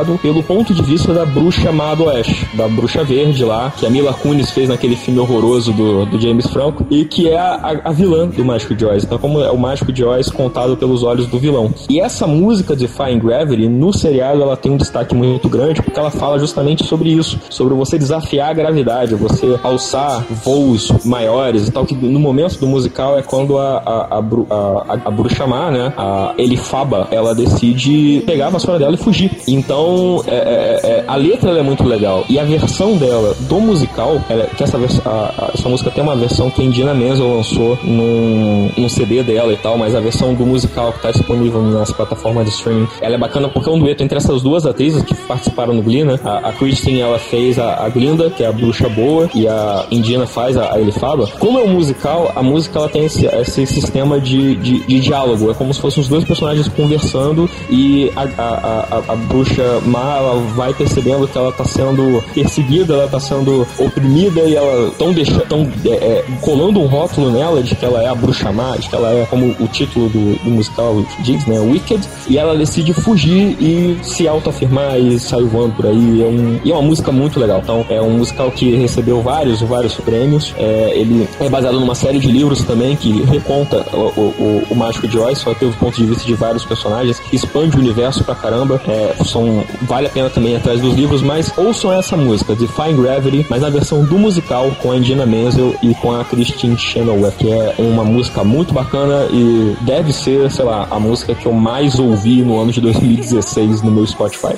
[0.04, 3.86] contado pelo ponto de vista da bruxa má do Oeste, da bruxa verde lá, que
[3.86, 7.82] a Mila Kunis fez naquele filme horroroso do, do James Franco, e que é a,
[7.86, 9.04] a, vilã do Mágico de Oz.
[9.04, 11.74] Então, como é o Mágico de Oz contado pelos olhos do vilão.
[11.90, 16.12] E essa música Defying Gravity, no seriado, ela tem um destaque muito grande, porque ela
[16.12, 21.86] fala justamente sobre isso, sobre você desafiar a gravidade, você alçar voos maiores e tal,
[21.86, 25.94] que no momento do musical é quando a, a, a, a, a bruxa má, né,
[25.98, 29.32] a Elifaba, ela decide pegar a vassoura dela e fugir.
[29.48, 29.93] Então,
[30.28, 34.46] é, é, é, a letra é muito legal e a versão dela do musical, ela,
[34.48, 37.78] que essa, vers- a- a- essa música tem uma versão que a Indina Menzel lançou
[37.84, 41.92] num, num CD dela e tal, mas a versão do musical que tá disponível nas
[41.92, 45.14] plataformas de streaming, ela é bacana porque é um dueto entre essas duas atrizes que
[45.14, 46.20] participaram no Glee, né?
[46.24, 46.54] A, a
[47.00, 50.74] ela fez a, a Glinda, que é a bruxa boa, e a Indina faz a,
[50.74, 51.28] a Elifaba.
[51.40, 55.52] Como é um musical, a música ela tem esse, esse sistema de, de, de diálogo,
[55.52, 60.40] é como se fossem os dois personagens conversando e a, a, a, a bruxa ela
[60.56, 65.46] vai percebendo que ela tá sendo perseguida, ela tá sendo oprimida e ela tão deixando,
[65.48, 68.90] tão é, é, colando um rótulo nela de que ela é a bruxa má, de
[68.90, 72.94] que ela é como o título do, do musical diz, né, Wicked, e ela decide
[72.94, 76.22] fugir e se autoafirmar e sair voando por aí.
[76.22, 77.60] É um, e é uma música muito legal.
[77.64, 80.54] Então, é um musical que recebeu vários, vários prêmios.
[80.58, 85.08] É, ele é baseado numa série de livros também que reconta o, o, o Mágico
[85.08, 88.36] de Oz, só teve o ponto de vista de vários personagens, expande o universo pra
[88.36, 88.82] caramba.
[88.88, 93.46] É, são, vale a pena também atrás dos livros, mas ouçam essa música, Define Gravity,
[93.50, 97.52] mas na versão do musical com a Indina Menzel e com a Christine Chenoweth, que
[97.52, 102.00] é uma música muito bacana e deve ser, sei lá, a música que eu mais
[102.00, 104.56] ouvi no ano de 2016 no meu Spotify.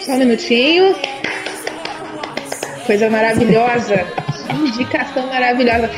[0.00, 0.94] Só um minutinho.
[2.86, 4.06] Coisa maravilhosa.
[4.50, 5.90] Indicação maravilhosa.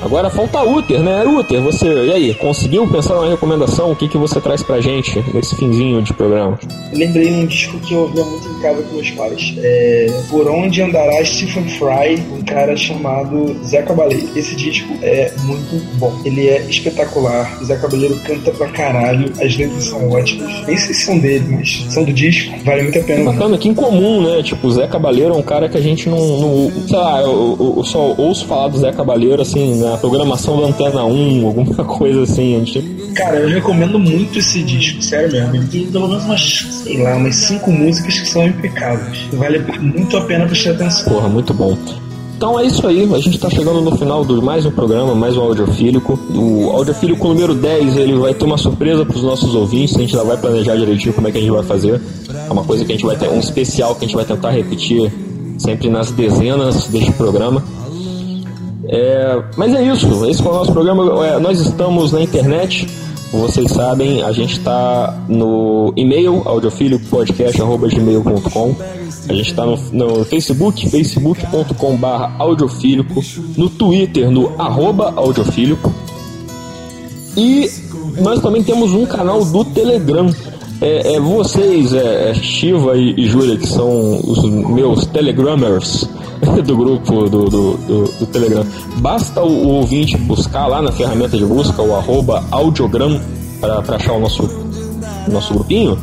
[0.00, 1.24] Agora falta Uther, né?
[1.26, 3.90] Uther, você, e aí, conseguiu pensar numa recomendação?
[3.90, 6.58] O que, que você traz pra gente nesse finzinho de programa?
[6.92, 9.54] Eu lembrei num disco que eu ouvia muito em casa com meus pais.
[9.58, 14.28] É Por Onde Andará Stephen Fry, um cara chamado Zé Cabaleiro.
[14.36, 16.12] Esse disco é muito bom.
[16.24, 17.58] Ele é espetacular.
[17.60, 19.32] O Zé Cabaleiro canta pra caralho.
[19.42, 20.52] As letras são ótimas.
[20.66, 22.54] Nem sei se são dele, mas são do disco.
[22.64, 23.32] Vale muito a pena.
[23.32, 24.42] Bacana, que incomum, né?
[24.44, 26.18] Tipo, o Zé Cabaleiro é um cara que a gente não.
[26.38, 30.60] não sei lá, eu, eu- eu só ouço falar do Zé Cabaleiro assim, na programação
[30.60, 32.56] da Antena 1, alguma coisa assim.
[32.56, 35.56] A gente Cara, eu recomendo muito esse disco, sério mesmo.
[35.56, 39.18] Ele tem pelo menos umas, sei lá, umas cinco músicas que são impecáveis.
[39.32, 41.12] Vale muito a pena prestar atenção.
[41.12, 41.76] Porra, muito bom.
[42.36, 45.36] Então é isso aí, a gente tá chegando no final de mais um programa, mais
[45.36, 46.16] um audiofílico.
[46.32, 50.22] O audiofílico número 10, ele vai ter uma surpresa pros nossos ouvintes, a gente já
[50.22, 52.00] vai planejar direitinho como é que a gente vai fazer.
[52.30, 54.50] É uma coisa que a gente vai ter, um especial que a gente vai tentar
[54.50, 55.12] repetir
[55.58, 57.64] sempre nas dezenas deste programa.
[58.88, 61.26] É, mas é isso, esse foi o nosso programa.
[61.26, 62.88] É, nós estamos na internet,
[63.30, 68.74] vocês sabem, a gente está no e-mail audiofilipodcast.gmail.com
[69.28, 72.06] A gente está no, no Facebook, facebook.com.br
[72.38, 73.22] audiofílico,
[73.56, 75.92] no Twitter, no arroba audiofílico.
[77.36, 77.70] E
[78.22, 80.30] nós também temos um canal do Telegram.
[80.80, 86.08] É, é vocês, é, é Shiva e, e Júlia, que são os meus Telegrammers
[86.64, 88.64] do grupo do, do, do- do Telegram.
[88.98, 93.20] Basta o, o ouvinte buscar lá na ferramenta de busca o arroba audiogram
[93.60, 94.48] para achar o nosso,
[95.28, 95.98] nosso grupinho.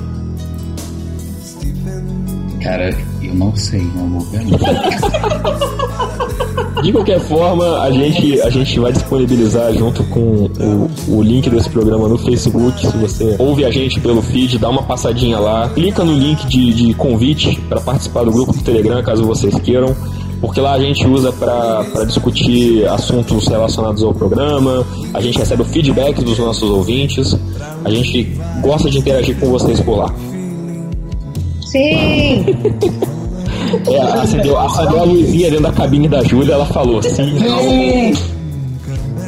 [2.61, 2.89] Cara,
[3.21, 4.41] eu não sei, não vou ver.
[4.43, 4.57] não.
[6.85, 11.67] De qualquer forma, a gente, a gente vai disponibilizar junto com o, o link desse
[11.67, 12.79] programa no Facebook.
[12.79, 15.67] Se você ouve a gente pelo feed, dá uma passadinha lá.
[15.69, 19.95] Clica no link de, de convite para participar do grupo do Telegram, caso vocês queiram.
[20.39, 25.65] Porque lá a gente usa para discutir assuntos relacionados ao programa, a gente recebe o
[25.65, 27.35] feedback dos nossos ouvintes,
[27.83, 30.13] a gente gosta de interagir com vocês por lá.
[31.61, 32.45] Sim!
[33.87, 38.35] É, acendeu, acendeu a luzinha dentro da cabine da Júlia, ela falou sim, não.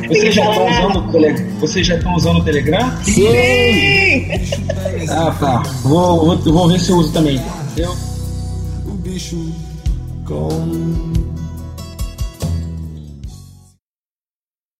[0.08, 1.46] Vocês já estão usando o Telegram?
[1.60, 2.92] Vocês já estão usando o Telegram?
[3.04, 4.28] Sim!
[5.10, 5.64] Ah, tá.
[5.84, 7.42] Vou, vou, vou ver se eu uso também.
[7.76, 7.94] Eu
[8.86, 9.38] o bicho
[10.26, 11.17] com